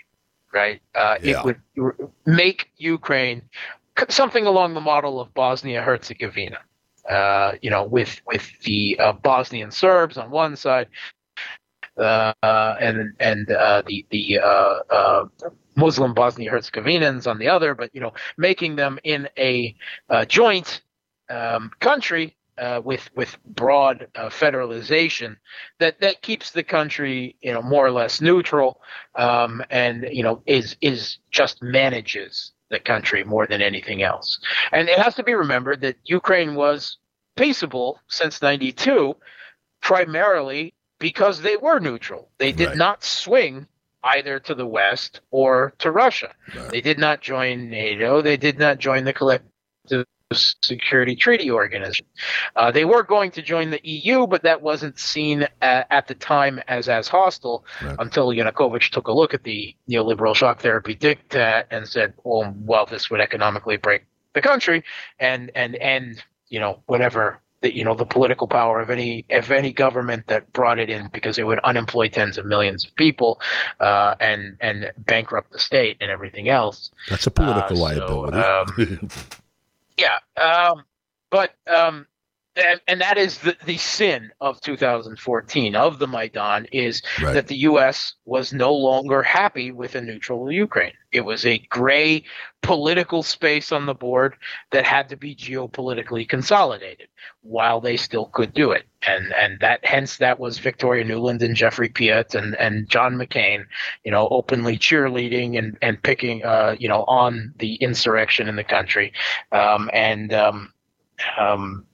right? 0.53 0.83
Uh, 0.97 1.19
Yeah. 1.23 1.39
It 1.39 1.45
would 1.45 2.11
make 2.27 2.71
Ukraine 2.77 3.43
something 4.09 4.47
along 4.47 4.75
the 4.75 4.81
model 4.81 5.21
of 5.21 5.33
Bosnia 5.35 5.83
Herzegovina. 5.83 6.59
Uh, 7.09 7.53
you 7.63 7.71
know, 7.71 7.85
with 7.85 8.21
with 8.27 8.51
the 8.63 8.99
uh, 8.99 9.13
Bosnian 9.13 9.71
Serbs 9.71 10.19
on 10.19 10.31
one 10.31 10.57
side, 10.57 10.89
uh, 11.97 12.33
and 12.43 13.15
and 13.21 13.51
uh, 13.51 13.83
the 13.87 14.05
the 14.11 14.39
uh, 14.39 14.81
uh, 14.91 15.25
Muslim 15.77 16.15
Bosnia 16.15 16.51
Herzegovinans 16.51 17.27
on 17.27 17.39
the 17.39 17.49
other, 17.49 17.75
but 17.75 17.95
you 17.95 18.01
know, 18.01 18.13
making 18.37 18.77
them 18.77 18.99
in 19.05 19.29
a 19.39 19.77
joint 20.27 20.83
um, 21.31 21.71
country 21.81 22.37
with 22.83 23.09
with 23.15 23.37
broad 23.45 24.09
federalization 24.17 25.37
that 25.79 26.01
that 26.01 26.23
keeps 26.23 26.51
the 26.51 26.65
country 26.65 27.37
you 27.41 27.53
know 27.53 27.63
more 27.63 27.87
or 27.87 27.93
less 27.93 28.21
neutral, 28.21 28.81
um, 29.15 29.63
and 29.71 30.09
you 30.11 30.23
know 30.23 30.43
is 30.45 30.77
is 30.81 31.19
just 31.31 31.63
manages 31.63 32.53
the 32.71 32.79
country 32.81 33.25
more 33.25 33.47
than 33.47 33.63
anything 33.63 34.03
else. 34.03 34.39
And 34.73 34.89
it 34.89 34.99
has 34.99 35.15
to 35.17 35.23
be 35.23 35.35
remembered 35.35 35.81
that 35.83 35.97
Ukraine 36.05 36.55
was 36.55 36.99
peaceable 37.37 38.01
since 38.09 38.43
'92, 38.43 39.15
primarily 39.83 40.75
because 40.99 41.43
they 41.43 41.57
were 41.57 41.79
neutral. 41.79 42.31
They 42.39 42.53
did 42.53 42.69
Right. 42.69 42.77
not 42.77 43.05
swing 43.05 43.67
either 44.03 44.39
to 44.41 44.55
the 44.55 44.67
west 44.67 45.21
or 45.31 45.75
to 45.79 45.91
Russia. 45.91 46.35
Right. 46.57 46.71
They 46.71 46.81
did 46.81 46.99
not 46.99 47.21
join 47.21 47.69
NATO. 47.71 48.23
They 48.23 48.37
did 48.37 48.59
not 48.59 48.79
join 48.79 49.05
the 49.05 49.13
collective 49.13 50.07
security 50.37 51.17
treaty 51.17 51.51
organization. 51.51 52.07
Uh, 52.57 52.71
they 52.71 52.85
were 52.85 53.03
going 53.03 53.31
to 53.33 53.43
join 53.43 53.71
the 53.71 53.81
EU, 53.83 54.27
but 54.27 54.43
that 54.43 54.63
wasn't 54.63 54.99
seen 54.99 55.47
at, 55.63 55.87
at 55.91 56.07
the 56.09 56.15
time 56.15 56.61
as 56.69 56.89
as 56.89 57.09
hostile 57.09 57.65
Right. 57.83 57.97
until 57.99 58.29
Yanukovych 58.29 58.91
took 58.91 59.09
a 59.09 59.13
look 59.13 59.35
at 59.35 59.43
the 59.45 59.75
neoliberal 59.89 60.35
shock 60.35 60.61
therapy 60.61 60.95
diktat 60.95 61.65
and 61.71 61.87
said, 61.89 62.15
"Well, 62.25 62.55
well, 62.59 62.87
this 62.87 63.11
would 63.11 63.21
economically 63.21 63.77
break 63.77 64.03
the 64.35 64.41
country 64.43 64.83
and 65.19 65.51
and 65.55 65.77
end, 65.77 66.23
you 66.49 66.61
know, 66.61 66.81
whatever." 66.87 67.41
The, 67.63 67.75
you 67.75 67.85
know 67.85 67.95
the 67.95 68.05
political 68.05 68.47
power 68.47 68.81
of 68.81 68.91
any 68.91 69.25
of 69.31 69.51
any 69.51 69.73
government 69.73 70.27
that 70.27 70.53
brought 70.53 70.79
it 70.79 70.91
in 70.91 71.09
because 71.09 71.39
it 71.39 71.45
would 71.47 71.59
unemploy 71.61 72.09
tens 72.11 72.37
of 72.37 72.45
millions 72.45 72.85
of 72.85 72.95
people 72.97 73.41
uh, 73.81 74.15
and 74.21 74.59
and 74.61 74.93
bankrupt 74.99 75.53
the 75.53 75.59
state 75.59 75.97
and 76.03 76.11
everything 76.11 76.51
else. 76.51 76.91
That's 77.09 77.27
a 77.27 77.31
political 77.31 77.83
Uh, 77.83 77.95
so, 77.95 78.21
liability. 78.21 78.99
Yeah, 79.99 80.19
um, 80.37 80.85
but 81.31 81.55
um, 81.67 82.07
and, 82.57 82.81
and 82.89 83.01
that 83.01 83.19
is 83.19 83.39
the, 83.39 83.57
the 83.65 83.77
sin 83.77 84.31
of 84.41 84.61
2014 84.61 85.77
of 85.77 85.99
the 85.99 86.07
Maidan 86.07 86.67
is 86.73 87.03
right. 87.23 87.35
that 87.35 87.49
the 87.49 87.57
U.S. 87.57 88.15
was 88.25 88.53
no 88.53 88.75
longer 88.75 89.23
happy 89.23 89.73
with 89.73 89.95
a 89.95 90.01
neutral 90.01 90.51
Ukraine. 90.51 90.93
It 91.13 91.21
was 91.21 91.45
a 91.45 91.59
gray 91.59 92.25
political 92.63 93.23
space 93.23 93.73
on 93.73 93.87
the 93.87 93.95
board 93.95 94.37
that 94.73 94.85
had 94.85 95.09
to 95.11 95.17
be 95.17 95.35
geopolitically 95.35 96.29
consolidated 96.29 97.09
while 97.43 97.81
they 97.81 97.97
still 97.97 98.27
could 98.27 98.53
do 98.55 98.73
it. 98.73 98.85
And 99.07 99.33
and 99.35 99.61
that 99.61 99.85
hence 99.85 100.17
that 100.17 100.41
was 100.41 100.59
Victoria 100.59 101.05
Nuland 101.05 101.43
and 101.43 101.55
Geoffrey 101.55 101.89
Pyatt 101.89 102.35
and, 102.35 102.57
and 102.57 102.89
John 102.89 103.15
McCain, 103.15 103.67
you 104.05 104.11
know, 104.11 104.29
openly 104.29 104.77
cheerleading 104.79 105.59
and, 105.59 105.79
and 105.81 106.03
picking 106.03 106.45
uh, 106.45 106.75
you 106.79 106.89
know, 106.89 107.05
on 107.05 107.55
the 107.59 107.75
insurrection 107.77 108.49
in 108.49 108.57
the 108.57 108.65
country. 108.65 109.13
Um, 109.53 109.91
and 109.93 110.33
um, 110.33 110.73
um, 111.39 111.87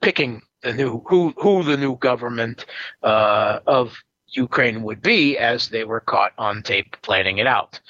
picking 0.00 0.42
the 0.62 0.72
new 0.72 1.02
who 1.08 1.32
who 1.38 1.62
the 1.62 1.76
new 1.76 1.96
government 1.96 2.66
uh, 3.02 3.60
of 3.66 3.94
Ukraine 4.32 4.84
would 4.84 5.02
be 5.02 5.36
as 5.38 5.70
they 5.70 5.82
were 5.82 5.98
caught 6.00 6.32
on 6.38 6.62
tape 6.62 6.96
planning 7.02 7.38
it 7.38 7.48
out, 7.48 7.80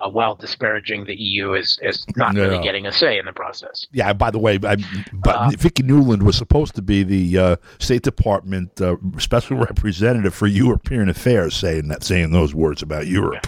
uh, 0.00 0.10
while 0.10 0.34
disparaging 0.34 1.04
the 1.04 1.14
EU 1.14 1.54
as 1.54 1.78
as 1.84 2.04
not 2.16 2.34
really 2.34 2.56
Yeah. 2.56 2.62
getting 2.62 2.86
a 2.86 2.92
say 2.92 3.16
in 3.16 3.26
the 3.26 3.32
process. 3.32 3.86
yeah, 3.92 4.12
by 4.12 4.30
the 4.32 4.38
way, 4.40 4.54
I, 4.64 4.76
but 5.12 5.36
Uh, 5.36 5.50
Vicky 5.56 5.84
Nuland 5.84 6.24
was 6.24 6.36
supposed 6.36 6.74
to 6.74 6.82
be 6.82 7.04
the 7.04 7.38
uh, 7.38 7.56
State 7.78 8.02
Department 8.02 8.80
uh, 8.80 8.96
special 9.18 9.56
representative 9.58 10.34
for 10.34 10.48
European 10.48 11.08
affairs, 11.08 11.54
saying 11.54 11.86
that, 11.88 12.02
saying 12.02 12.32
those 12.32 12.54
words 12.56 12.82
about 12.82 13.06
Europe. 13.06 13.46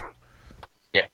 Yeah. 0.93 1.07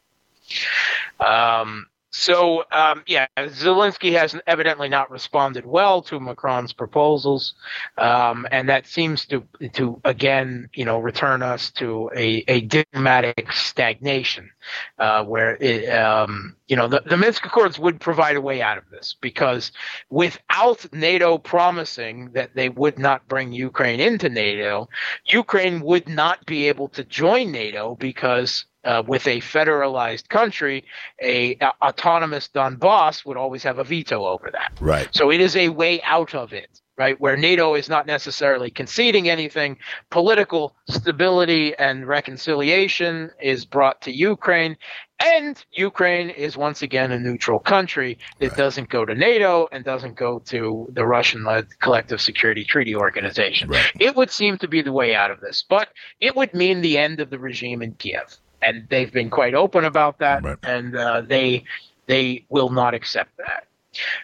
Um, 1.21 1.87
so 2.13 2.65
um, 2.71 3.03
yeah, 3.07 3.27
Zelensky 3.39 4.13
has 4.13 4.37
evidently 4.47 4.91
not 4.91 5.11
responded 5.11 5.65
well 5.65 6.03
to 6.03 6.21
Macron's 6.21 6.75
proposals, 6.75 7.55
um, 7.97 8.47
and 8.53 8.69
that 8.69 8.87
seems 8.87 9.25
to 9.27 9.43
to 9.73 9.99
again, 10.05 10.69
you 10.75 10.85
know, 10.85 10.99
return 10.99 11.43
us 11.43 11.71
to 11.73 12.11
a, 12.15 12.45
a 12.49 12.61
diplomatic 12.61 13.51
stagnation, 13.53 14.51
uh, 14.99 15.25
where 15.25 15.57
it, 15.59 15.89
um, 15.89 16.55
you 16.69 16.77
know 16.77 16.87
the, 16.87 17.03
the 17.07 17.17
Minsk 17.17 17.47
Accords 17.47 17.79
would 17.79 17.99
provide 17.99 18.37
a 18.37 18.43
way 18.43 18.61
out 18.61 18.77
of 18.77 18.85
this 18.91 19.17
because 19.23 19.73
without 20.11 20.93
NATO 20.93 21.39
promising 21.39 22.33
that 22.33 22.55
they 22.55 22.69
would 22.69 22.99
not 22.99 23.27
bring 23.27 23.53
Ukraine 23.53 24.01
into 24.01 24.29
NATO, 24.29 24.87
Ukraine 25.25 25.81
would 25.81 26.09
not 26.11 26.45
be 26.45 26.69
able 26.69 26.89
to 26.91 27.05
join 27.05 27.53
NATO 27.53 27.97
because. 27.99 28.67
Uh, 28.85 29.01
with 29.07 29.29
a 29.29 29.41
federalized 29.41 30.29
country, 30.29 30.85
a, 31.23 31.55
a 31.61 31.73
autonomous 31.83 32.49
Donbass 32.53 33.25
would 33.25 33.37
always 33.37 33.63
have 33.63 33.79
a 33.79 33.85
veto 33.85 34.25
over 34.27 34.51
that. 34.51 34.73
Right. 34.81 35.09
So 35.15 35.31
it 35.31 35.41
is 35.41 35.55
a 35.55 35.69
way 35.69 36.03
out 36.03 36.35
of 36.35 36.53
it, 36.53 36.81
right? 36.99 37.21
Where 37.21 37.37
NATO 37.37 37.75
is 37.77 37.89
not 37.89 38.07
necessarily 38.07 38.71
conceding 38.71 39.29
anything. 39.29 39.79
Political 40.11 40.75
stability 40.91 41.77
and 41.77 42.09
reconciliation 42.09 43.31
is 43.41 43.65
brought 43.65 44.03
to 44.03 44.11
Ukraine. 44.11 44.77
And 45.25 45.65
Ukraine 45.71 46.31
is 46.31 46.57
once 46.57 46.83
again 46.83 47.13
a 47.13 47.19
neutral 47.21 47.61
country 47.61 48.19
that 48.41 48.49
Right. 48.51 48.57
doesn't 48.59 48.89
go 48.89 49.05
to 49.05 49.15
NATO 49.15 49.69
and 49.71 49.85
doesn't 49.85 50.17
go 50.17 50.41
to 50.47 50.89
the 50.93 51.07
Russian 51.07 51.45
led 51.45 51.69
Collective 51.79 52.21
Security 52.21 52.65
Treaty 52.65 52.97
Organization. 52.97 53.69
Right. 53.69 53.93
It 54.01 54.17
would 54.17 54.33
seem 54.33 54.59
to 54.59 54.67
be 54.67 54.83
the 54.83 54.93
way 54.93 55.15
out 55.15 55.31
of 55.31 55.41
this, 55.41 55.65
but 55.69 55.89
it 56.21 56.35
would 56.35 56.53
mean 56.53 56.81
the 56.81 56.99
end 56.99 57.21
of 57.21 57.31
the 57.31 57.39
regime 57.39 57.81
in 57.83 57.95
Kiev. 57.95 58.37
And 58.63 58.87
they've 58.89 59.13
been 59.13 59.31
quite 59.31 59.55
open 59.55 59.85
about 59.85 60.19
that, 60.19 60.43
Right. 60.45 60.59
and 60.63 60.97
uh, 60.97 61.21
they 61.23 61.65
they 62.07 62.45
will 62.49 62.71
not 62.71 62.95
accept 62.95 63.37
that. 63.39 63.67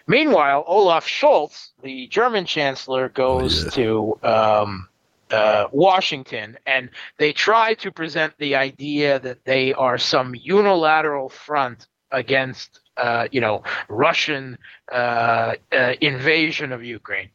Meanwhile, 0.07 0.63
Olaf 0.67 1.05
Scholz, 1.07 1.69
the 1.83 2.07
German 2.07 2.45
chancellor, 2.45 3.09
goes 3.09 3.63
yeah. 3.65 3.69
to 3.71 4.19
um, 4.23 4.87
uh, 5.31 5.65
Washington, 5.71 6.57
and 6.65 6.89
they 7.17 7.33
try 7.33 7.73
to 7.75 7.91
present 7.91 8.33
the 8.39 8.55
idea 8.55 9.19
that 9.19 9.43
they 9.45 9.73
are 9.73 9.97
some 9.97 10.33
unilateral 10.35 11.29
front 11.29 11.87
against, 12.11 12.79
uh, 12.97 13.27
you 13.31 13.39
know, 13.41 13.61
Russian 13.87 14.57
uh, 14.91 15.53
uh, 15.71 15.93
invasion 16.01 16.71
of 16.71 16.83
Ukraine. 16.83 17.29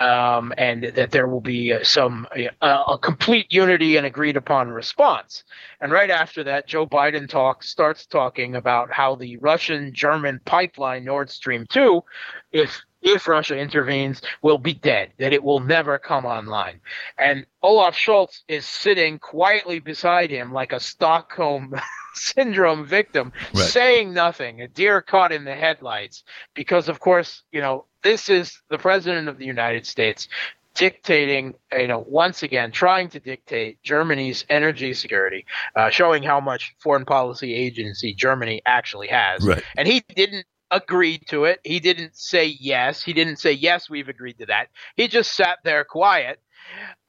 Um, 0.00 0.54
and 0.56 0.84
that 0.94 1.10
there 1.10 1.26
will 1.28 1.42
be 1.42 1.74
uh, 1.74 1.84
some 1.84 2.26
uh, 2.62 2.84
a 2.88 2.96
complete 2.98 3.52
unity 3.52 3.96
and 3.98 4.06
agreed 4.06 4.36
upon 4.38 4.70
response. 4.70 5.44
And 5.80 5.92
right 5.92 6.08
after 6.10 6.42
that, 6.44 6.66
Joe 6.66 6.86
Biden 6.86 7.28
talks 7.28 7.68
starts 7.68 8.06
talking 8.06 8.56
about 8.56 8.90
how 8.90 9.14
the 9.14 9.36
Russian 9.36 9.92
German 9.92 10.40
pipeline 10.46 11.04
Nord 11.04 11.28
Stream 11.30 11.66
two, 11.68 12.02
if 12.50 12.80
if 13.02 13.28
Russia 13.28 13.58
intervenes, 13.58 14.22
will 14.40 14.58
be 14.58 14.72
dead. 14.72 15.12
That 15.18 15.34
it 15.34 15.42
will 15.44 15.60
never 15.60 15.98
come 15.98 16.24
online. 16.24 16.80
And 17.18 17.44
Olaf 17.62 17.94
Scholz 17.94 18.40
is 18.48 18.64
sitting 18.64 19.18
quietly 19.18 19.80
beside 19.80 20.30
him 20.30 20.50
like 20.52 20.72
a 20.72 20.80
Stockholm 20.80 21.74
syndrome 22.14 22.86
victim, 22.86 23.32
Right. 23.54 23.64
saying 23.64 24.14
nothing, 24.14 24.62
a 24.62 24.68
deer 24.68 25.02
caught 25.02 25.30
in 25.32 25.44
the 25.44 25.54
headlights. 25.54 26.24
Because 26.54 26.88
of 26.88 27.00
course, 27.00 27.42
you 27.52 27.60
know 27.60 27.84
this 28.02 28.28
is 28.28 28.60
the 28.70 28.78
president 28.78 29.28
of 29.28 29.38
the 29.38 29.46
United 29.46 29.86
States 29.86 30.28
dictating, 30.74 31.54
you 31.76 31.88
know, 31.88 32.04
once 32.08 32.42
again, 32.42 32.70
trying 32.70 33.08
to 33.08 33.20
dictate 33.20 33.82
Germany's 33.82 34.44
energy 34.48 34.94
security, 34.94 35.44
uh, 35.76 35.90
showing 35.90 36.22
how 36.22 36.40
much 36.40 36.74
foreign 36.78 37.04
policy 37.04 37.54
agency 37.54 38.14
Germany 38.14 38.62
actually 38.66 39.08
has. 39.08 39.46
Right. 39.46 39.62
And 39.76 39.88
he 39.88 40.02
didn't 40.14 40.46
agree 40.70 41.18
to 41.26 41.44
it. 41.44 41.60
He 41.64 41.80
didn't 41.80 42.16
say 42.16 42.56
yes. 42.60 43.02
He 43.02 43.12
didn't 43.12 43.36
say, 43.36 43.52
yes, 43.52 43.90
we've 43.90 44.08
agreed 44.08 44.38
to 44.38 44.46
that. 44.46 44.68
He 44.96 45.08
just 45.08 45.34
sat 45.34 45.58
there 45.64 45.84
quiet. 45.84 46.40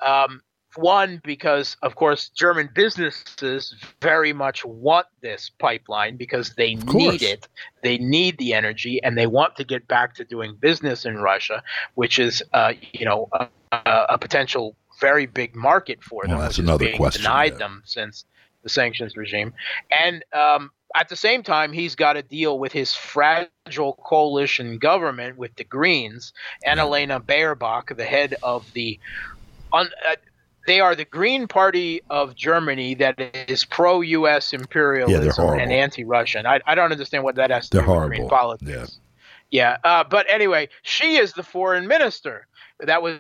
Um, 0.04 0.42
one, 0.76 1.22
because 1.24 1.78
of 1.82 1.96
course 1.96 2.30
German 2.30 2.70
businesses 2.74 3.76
very 4.02 4.34
much 4.34 4.66
want 4.66 5.08
this 5.22 5.52
pipeline 5.60 6.18
because 6.18 6.54
they 6.56 6.76
need 6.76 7.22
it. 7.22 7.48
They 7.82 7.98
need 7.98 8.38
the 8.38 8.54
energy, 8.54 9.02
and 9.04 9.18
they 9.18 9.28
want 9.28 9.56
to 9.58 9.64
get 9.64 9.88
back 9.88 10.16
to 10.16 10.24
doing 10.24 10.56
business 10.56 11.06
in 11.06 11.18
Russia, 11.18 11.64
which 11.96 12.20
is, 12.20 12.44
uh, 12.54 12.74
you 12.94 13.06
know, 13.06 13.30
a, 13.34 13.48
a, 13.72 14.18
potential 14.18 14.76
very 15.00 15.26
big 15.26 15.56
market 15.56 16.04
for 16.04 16.24
them. 16.24 16.38
Well, 16.38 16.42
that's 16.42 16.60
another 16.60 16.92
question. 16.96 17.24
Denied 17.24 17.54
yeah. 17.54 17.58
them 17.58 17.84
since 17.86 18.26
the 18.64 18.70
sanctions 18.70 19.18
regime, 19.18 19.54
and 20.00 20.24
um, 20.34 20.72
at 20.96 21.10
the 21.10 21.16
same 21.16 21.44
time, 21.44 21.74
he's 21.74 21.96
got 21.96 22.14
to 22.14 22.22
deal 22.22 22.60
with 22.60 22.72
his 22.72 22.94
fragile 22.94 23.94
coalition 24.04 24.78
government 24.78 25.38
with 25.38 25.56
the 25.56 25.64
Greens 25.64 26.34
and 26.66 26.80
Elena 26.80 27.20
Baerbock, 27.20 27.96
the 27.96 28.06
head 28.06 28.36
of 28.44 28.72
the. 28.74 29.00
uh, 29.74 29.86
they 30.68 30.80
are 30.80 30.96
the 30.96 31.06
Green 31.06 31.48
Party 31.48 32.02
of 32.10 32.36
Germany 32.36 32.94
that 32.96 33.20
is 33.50 33.66
pro-U.S. 33.66 34.54
imperialism 34.54 35.46
horrible. 35.46 35.62
and 35.62 35.72
anti-Russian. 35.72 36.46
I, 36.46 36.60
I 36.66 36.76
don't 36.76 36.92
understand 36.92 37.24
what 37.24 37.36
that 37.36 37.50
has 37.50 37.70
to 37.70 37.78
They're 37.78 37.86
do 37.86 37.90
with 37.90 37.96
horrible. 37.98 38.18
green 38.18 38.30
politics. 38.30 39.00
Yeah, 39.50 39.78
uh, 39.84 40.04
but 40.10 40.26
anyway, 40.30 40.70
she 40.82 41.18
is 41.18 41.34
the 41.34 41.44
foreign 41.44 41.86
minister. 41.88 42.48
That 42.82 43.02
was, 43.02 43.20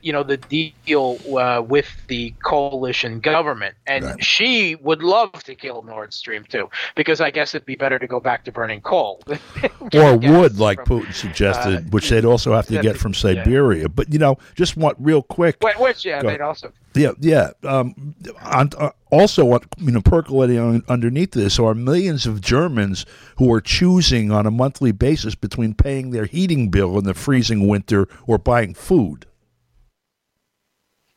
you 0.00 0.12
know, 0.12 0.22
the 0.22 0.38
deal 0.38 1.18
uh, 1.36 1.62
with 1.62 1.86
the 2.08 2.32
coalition 2.42 3.20
government, 3.20 3.74
and 3.86 4.04
Right. 4.04 4.24
she 4.24 4.74
would 4.76 5.02
love 5.02 5.32
to 5.44 5.54
kill 5.54 5.82
Nord 5.82 6.14
Stream 6.14 6.44
too, 6.48 6.70
because 6.96 7.20
I 7.20 7.30
guess 7.30 7.54
it'd 7.54 7.66
be 7.66 7.76
better 7.76 7.98
to 7.98 8.06
go 8.06 8.20
back 8.20 8.44
to 8.44 8.52
burning 8.52 8.80
coal. 8.80 9.22
or 9.94 10.16
wood, 10.16 10.58
like 10.58 10.84
from- 10.86 11.02
Putin 11.02 11.12
suggested, 11.14 11.76
uh, 11.76 11.80
which 11.90 12.08
they'd 12.08 12.24
also 12.24 12.54
have 12.54 12.66
to 12.68 12.80
get 12.80 12.96
from 12.96 13.12
yeah. 13.12 13.18
Siberia. 13.18 13.88
But 13.88 14.12
you 14.12 14.18
know, 14.18 14.38
just 14.54 14.76
want 14.76 14.96
real 14.98 15.22
quick. 15.22 15.56
Wh- 15.62 15.80
Which, 15.80 16.04
yeah, 16.04 16.22
Go. 16.22 16.28
they'd 16.28 16.40
also. 16.40 16.72
Yeah, 16.94 17.12
yeah. 17.20 17.50
Um, 17.64 18.14
on, 18.42 18.70
uh, 18.78 18.90
also, 19.12 19.44
what 19.44 19.64
you 19.76 19.92
know, 19.92 20.00
percolating 20.00 20.58
on, 20.58 20.82
underneath 20.88 21.32
this 21.32 21.58
are 21.58 21.74
millions 21.74 22.26
of 22.26 22.40
Germans 22.40 23.04
who 23.36 23.52
are 23.52 23.60
choosing 23.60 24.32
on 24.32 24.46
a 24.46 24.50
monthly 24.50 24.90
basis 24.90 25.34
between 25.34 25.74
paying 25.74 26.10
their 26.10 26.24
heating 26.24 26.70
bill 26.70 26.98
in 26.98 27.04
the 27.04 27.14
freezing 27.14 27.68
winter 27.68 28.08
or 28.26 28.38
buying 28.38 28.72
food. 28.74 29.26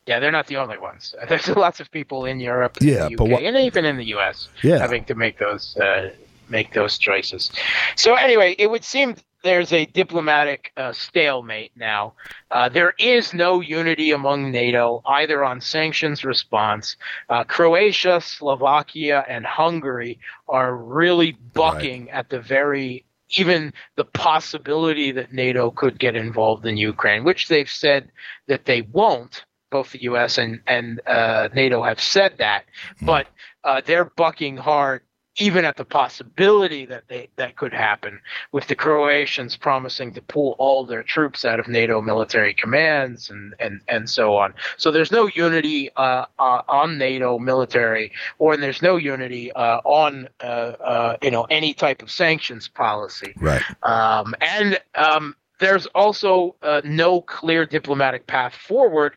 Yeah, 0.06 0.20
they're 0.20 0.32
not 0.32 0.48
the 0.48 0.58
only 0.58 0.78
ones. 0.78 1.16
There's 1.30 1.48
lots 1.48 1.80
of 1.80 1.90
people 1.90 2.26
in 2.26 2.40
Europe, 2.40 2.78
Yeah, 2.82 3.08
the 3.08 3.16
UK, 3.16 3.20
what- 3.22 3.44
and 3.44 3.58
even 3.58 3.86
in 3.86 3.98
the 3.98 4.06
U.S. 4.10 4.50
Yeah. 4.62 4.78
having 4.78 5.06
to 5.06 5.16
make 5.16 5.40
those 5.40 5.76
uh, 5.78 6.12
make 6.50 6.74
those 6.74 6.98
choices. 7.00 7.52
So 7.96 8.14
anyway, 8.16 8.56
it 8.60 8.70
would 8.70 8.84
seem 8.84 9.16
there's 9.46 9.72
a 9.72 9.86
diplomatic 9.86 10.72
uh, 10.76 10.92
stalemate 10.92 11.72
now. 11.76 12.16
Uh, 12.50 12.68
there 12.68 12.96
is 12.98 13.32
no 13.32 13.62
unity 13.62 14.12
among 14.12 14.52
NATO 14.52 15.04
either 15.06 15.44
on 15.44 15.62
sanctions 15.62 16.26
response. 16.26 16.98
Uh, 17.30 17.44
Croatia, 17.44 18.20
Slovakia, 18.20 19.24
and 19.30 19.46
Hungary 19.46 20.20
are 20.50 20.76
really 20.76 21.34
bucking 21.54 22.10
at 22.10 22.28
the 22.30 22.40
very 22.40 23.06
even 23.38 23.72
the 23.96 24.06
possibility 24.06 25.12
that 25.12 25.32
NATO 25.32 25.70
could 25.70 26.00
get 26.00 26.16
involved 26.16 26.66
in 26.66 26.76
Ukraine, 26.76 27.24
which 27.24 27.48
they've 27.48 27.70
said 27.70 28.12
that 28.48 28.66
they 28.66 28.82
won't. 28.82 29.46
Both 29.72 29.92
the 29.92 30.04
U.S. 30.04 30.38
and 30.40 30.62
and 30.66 31.02
uh, 31.06 31.50
NATO 31.54 31.84
have 31.84 32.00
said 32.00 32.38
that, 32.38 32.66
but 33.02 33.28
uh, 33.64 33.82
they're 33.86 34.06
bucking 34.06 34.58
hard 34.58 35.02
even 35.38 35.66
at 35.66 35.76
the 35.76 35.86
possibility 35.86 36.86
that 36.86 37.08
they 37.08 37.30
that 37.36 37.56
could 37.56 37.74
happen, 37.74 38.20
with 38.52 38.68
the 38.68 38.76
Croatians 38.76 39.58
promising 39.58 40.14
to 40.14 40.22
pull 40.22 40.56
all 40.58 40.86
their 40.86 41.04
troops 41.04 41.44
out 41.44 41.60
of 41.60 41.68
NATO 41.68 42.02
military 42.02 42.54
commands 42.54 43.30
and 43.30 43.54
and 43.60 43.82
and 43.88 44.10
so 44.10 44.38
on. 44.38 44.54
So 44.78 44.92
there's 44.92 45.12
no 45.12 45.28
unity 45.28 45.92
uh, 45.96 46.26
uh, 46.40 46.62
on 46.68 46.98
NATO 46.98 47.38
military, 47.40 48.12
or 48.40 48.56
there's 48.58 48.82
no 48.82 48.96
unity 48.96 49.52
uh, 49.52 49.82
on 49.84 50.30
uh, 50.42 50.44
uh, 50.44 51.18
you 51.22 51.32
know 51.32 51.44
any 51.44 51.74
type 51.74 52.02
of 52.02 52.10
sanctions 52.10 52.68
policy. 52.68 53.34
Right. 53.38 53.64
Um, 53.84 54.36
and 54.42 54.80
um, 54.96 55.36
there's 55.60 55.86
also 55.88 56.56
uh, 56.62 56.82
no 56.84 57.22
clear 57.22 57.66
diplomatic 57.66 58.28
path 58.28 58.54
forward 58.56 59.16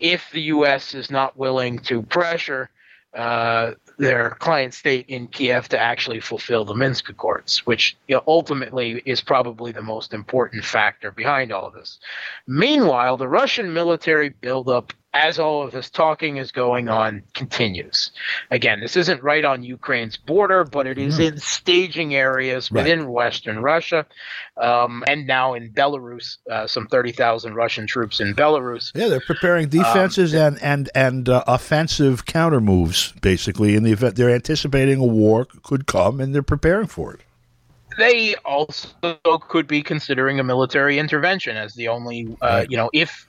if 0.00 0.30
the 0.32 0.42
U.S. 0.42 0.94
is 0.94 1.10
not 1.10 1.36
willing 1.36 1.78
to 1.80 2.02
pressure 2.02 2.70
uh, 3.14 3.72
their 3.98 4.30
client 4.30 4.74
state 4.74 5.06
in 5.08 5.28
Kiev 5.28 5.68
to 5.68 5.78
actually 5.78 6.20
fulfill 6.20 6.64
the 6.64 6.74
Minsk 6.74 7.08
Accords, 7.08 7.66
which 7.66 7.96
you 8.08 8.16
know, 8.16 8.22
ultimately 8.26 9.02
is 9.04 9.20
probably 9.20 9.72
the 9.72 9.82
most 9.82 10.14
important 10.14 10.64
factor 10.64 11.10
behind 11.10 11.52
all 11.52 11.66
of 11.66 11.74
this. 11.74 11.98
Meanwhile, 12.46 13.16
the 13.16 13.28
Russian 13.28 13.72
military 13.72 14.30
buildup, 14.30 14.92
as 15.14 15.38
all 15.38 15.62
of 15.62 15.72
this 15.72 15.90
talking 15.90 16.38
is 16.38 16.50
going 16.52 16.88
on, 16.88 17.22
continues. 17.34 18.12
Again, 18.50 18.80
this 18.80 18.96
isn't 18.96 19.22
right 19.22 19.44
on 19.44 19.62
Ukraine's 19.62 20.16
border, 20.16 20.64
but 20.64 20.86
it 20.86 20.96
is 20.96 21.18
in 21.18 21.38
staging 21.38 22.14
areas 22.14 22.70
Right. 22.72 22.82
within 22.82 23.08
Western 23.10 23.58
Russia, 23.60 24.06
um, 24.56 25.04
and 25.06 25.26
now 25.26 25.52
in 25.54 25.70
Belarus, 25.72 26.38
uh, 26.50 26.66
some 26.66 26.86
30,000 26.86 27.54
Russian 27.54 27.86
troops 27.86 28.20
in 28.20 28.34
Belarus. 28.34 28.90
Yeah, 28.94 29.08
they're 29.08 29.20
preparing 29.20 29.68
defenses 29.68 30.32
and 30.34 30.60
and 30.62 30.88
and 30.94 31.28
uh, 31.28 31.44
offensive 31.46 32.24
counter 32.24 32.60
moves. 32.60 33.12
Basically, 33.20 33.74
in 33.76 33.82
the 33.82 33.92
event 33.92 34.16
they're 34.16 34.34
anticipating 34.34 34.98
a 34.98 35.06
war 35.06 35.46
could 35.62 35.86
come, 35.86 36.20
and 36.20 36.34
they're 36.34 36.42
preparing 36.42 36.86
for 36.86 37.12
it. 37.14 37.20
They 37.98 38.34
also 38.46 38.88
could 39.48 39.66
be 39.66 39.82
considering 39.82 40.40
a 40.40 40.44
military 40.44 40.98
intervention 40.98 41.58
as 41.58 41.74
the 41.74 41.88
only, 41.88 42.34
uh, 42.40 42.46
Right. 42.46 42.70
you 42.70 42.78
know, 42.78 42.88
if. 42.94 43.26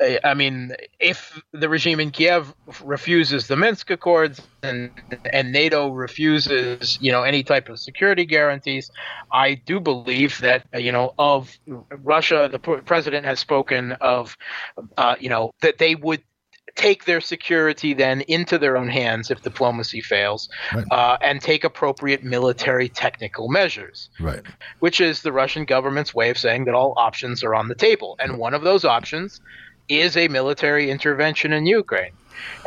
I 0.00 0.34
mean, 0.34 0.74
if 0.98 1.40
the 1.52 1.68
regime 1.68 2.00
in 2.00 2.10
Kiev 2.10 2.52
refuses 2.82 3.46
the 3.46 3.56
Minsk 3.56 3.90
Accords 3.90 4.40
and 4.62 4.90
and 5.32 5.52
NATO 5.52 5.90
refuses, 5.90 6.98
you 7.00 7.12
know, 7.12 7.22
any 7.22 7.44
type 7.44 7.68
of 7.68 7.78
security 7.78 8.24
guarantees, 8.24 8.90
I 9.32 9.54
do 9.54 9.78
believe 9.78 10.38
that 10.40 10.66
you 10.74 10.90
know 10.90 11.14
of 11.18 11.56
Russia. 11.90 12.48
The 12.50 12.58
president 12.58 13.24
has 13.24 13.38
spoken 13.38 13.92
of, 14.00 14.36
uh, 14.96 15.14
you 15.20 15.28
know, 15.28 15.52
that 15.60 15.78
they 15.78 15.94
would 15.94 16.22
take 16.74 17.04
their 17.04 17.20
security 17.20 17.94
then 17.94 18.22
into 18.22 18.58
their 18.58 18.76
own 18.76 18.88
hands 18.88 19.30
if 19.30 19.40
diplomacy 19.42 20.00
fails, 20.00 20.48
Right. 20.74 20.84
uh, 20.90 21.16
and 21.20 21.40
take 21.40 21.62
appropriate 21.62 22.24
military 22.24 22.88
technical 22.88 23.48
measures 23.48 24.08
Right. 24.18 24.42
which 24.80 25.00
is 25.00 25.22
the 25.22 25.30
Russian 25.30 25.66
government's 25.66 26.12
way 26.12 26.30
of 26.30 26.38
saying 26.38 26.64
that 26.64 26.74
all 26.74 26.94
options 26.96 27.44
are 27.44 27.54
on 27.54 27.68
the 27.68 27.76
table. 27.76 28.16
And 28.18 28.38
one 28.38 28.54
of 28.54 28.62
those 28.62 28.84
options 28.84 29.40
is 29.88 30.16
a 30.16 30.28
military 30.28 30.90
intervention 30.90 31.52
in 31.52 31.66
Ukraine. 31.66 32.12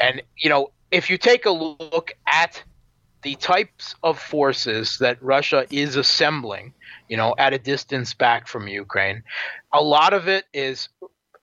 And, 0.02 0.22
you 0.38 0.50
know, 0.50 0.72
if 0.92 1.10
you 1.10 1.18
take 1.18 1.46
a 1.46 1.52
look 1.52 2.14
at 2.32 2.64
the 3.24 3.36
types 3.36 3.96
of 4.04 4.20
forces 4.20 4.98
that 5.00 5.22
Russia 5.22 5.66
is 5.70 5.96
assembling, 5.96 6.74
you 7.10 7.18
know, 7.18 7.36
at 7.38 7.54
a 7.54 7.60
distance 7.60 8.14
back 8.14 8.48
from 8.48 8.68
Ukraine, 8.68 9.24
a 9.74 9.82
lot 9.82 10.14
of 10.14 10.28
it 10.28 10.46
is 10.54 10.90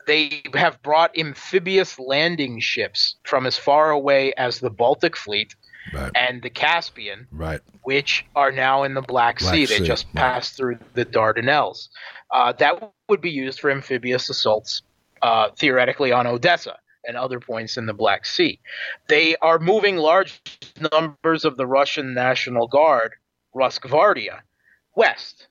they 0.06 0.42
have 0.54 0.80
brought 0.82 1.16
amphibious 1.18 1.98
landing 1.98 2.60
ships 2.60 3.16
from 3.24 3.46
as 3.46 3.56
far 3.58 3.90
away 3.90 4.32
as 4.34 4.60
the 4.60 4.70
Baltic 4.70 5.16
Fleet 5.16 5.54
Right. 5.92 6.10
and 6.14 6.40
the 6.42 6.48
Caspian 6.48 7.26
Right. 7.30 7.60
which 7.82 8.24
are 8.34 8.50
now 8.50 8.84
in 8.84 8.94
the 8.94 9.02
Black, 9.02 9.38
Black 9.38 9.54
Sea. 9.54 9.66
They 9.66 9.78
Sea, 9.78 9.84
just 9.86 10.06
right. 10.06 10.14
passed 10.22 10.56
through 10.56 10.78
the 10.94 11.04
Dardanelles. 11.04 11.88
Uh, 12.30 12.52
that 12.52 12.90
would 13.08 13.20
be 13.20 13.30
used 13.30 13.60
for 13.60 13.70
amphibious 13.70 14.30
assaults, 14.30 14.80
uh, 15.24 15.48
theoretically 15.58 16.12
on 16.12 16.26
Odessa 16.26 16.76
and 17.06 17.16
other 17.16 17.40
points 17.40 17.78
in 17.78 17.86
the 17.86 17.94
Black 17.94 18.26
Sea. 18.26 18.60
They 19.08 19.36
are 19.36 19.58
moving 19.58 19.96
large 19.96 20.40
numbers 20.92 21.46
of 21.46 21.56
the 21.56 21.66
Russian 21.66 22.12
National 22.12 22.68
Guard, 22.68 23.14
Rosgvardia, 23.56 24.40
west. 24.94 25.48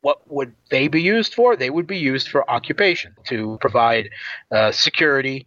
What 0.00 0.28
would 0.28 0.54
they 0.70 0.88
be 0.88 1.00
used 1.00 1.34
for? 1.34 1.54
They 1.54 1.70
would 1.70 1.86
be 1.86 1.98
used 1.98 2.28
for 2.28 2.50
occupation 2.50 3.14
to 3.28 3.58
provide 3.60 4.10
uh, 4.50 4.72
security 4.72 5.46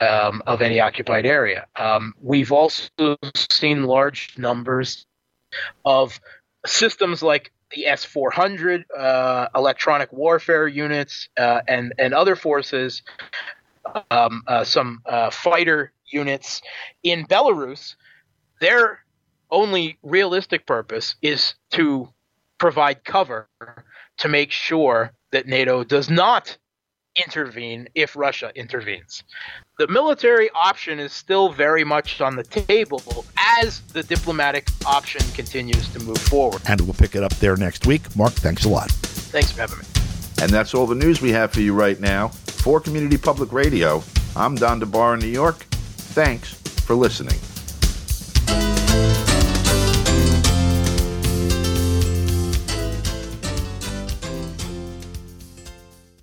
um, 0.00 0.42
of 0.46 0.60
any 0.60 0.78
occupied 0.78 1.24
area. 1.24 1.66
Um, 1.76 2.12
we've 2.20 2.52
also 2.52 3.16
seen 3.50 3.84
large 3.84 4.34
numbers 4.36 5.06
of 5.86 6.20
systems 6.66 7.22
like 7.22 7.52
the 7.74 7.86
S 7.86 8.04
400, 8.04 8.84
uh, 8.96 9.48
electronic 9.54 10.12
warfare 10.12 10.66
units, 10.66 11.28
uh, 11.36 11.60
and, 11.68 11.92
and 11.98 12.14
other 12.14 12.36
forces, 12.36 13.02
um, 14.10 14.42
uh, 14.46 14.64
some 14.64 15.02
uh, 15.06 15.30
fighter 15.30 15.92
units 16.06 16.62
in 17.02 17.26
Belarus. 17.26 17.94
Their 18.60 19.00
only 19.50 19.98
realistic 20.02 20.66
purpose 20.66 21.14
is 21.22 21.54
to 21.72 22.08
provide 22.58 23.04
cover 23.04 23.48
to 24.18 24.28
make 24.28 24.50
sure 24.50 25.12
that 25.30 25.46
NATO 25.46 25.84
does 25.84 26.10
not 26.10 26.56
intervene 27.24 27.88
if 27.94 28.16
Russia 28.16 28.50
intervenes. 28.54 29.22
The 29.78 29.88
military 29.88 30.50
option 30.50 30.98
is 30.98 31.12
still 31.12 31.50
very 31.50 31.84
much 31.84 32.20
on 32.20 32.36
the 32.36 32.42
table 32.42 33.24
as 33.36 33.80
the 33.92 34.02
diplomatic 34.02 34.68
option 34.86 35.20
continues 35.34 35.88
to 35.90 36.00
move 36.00 36.18
forward. 36.18 36.62
And 36.66 36.80
we'll 36.80 36.94
pick 36.94 37.14
it 37.14 37.22
up 37.22 37.34
there 37.36 37.56
next 37.56 37.86
week. 37.86 38.14
Mark, 38.16 38.32
thanks 38.32 38.64
a 38.64 38.68
lot. 38.68 38.90
Thanks 38.90 39.52
for 39.52 39.60
having 39.60 39.78
me. 39.78 39.84
And 40.40 40.50
that's 40.50 40.74
all 40.74 40.86
the 40.86 40.94
news 40.94 41.20
we 41.20 41.30
have 41.32 41.52
for 41.52 41.60
you 41.60 41.74
right 41.74 41.98
now. 42.00 42.28
For 42.28 42.80
Community 42.80 43.18
Public 43.18 43.52
Radio, 43.52 44.02
I'm 44.36 44.54
Don 44.54 44.80
DeBar 44.80 45.14
in 45.14 45.20
New 45.20 45.26
York. 45.26 45.56
Thanks 45.56 46.52
for 46.52 46.94
listening. 46.94 47.38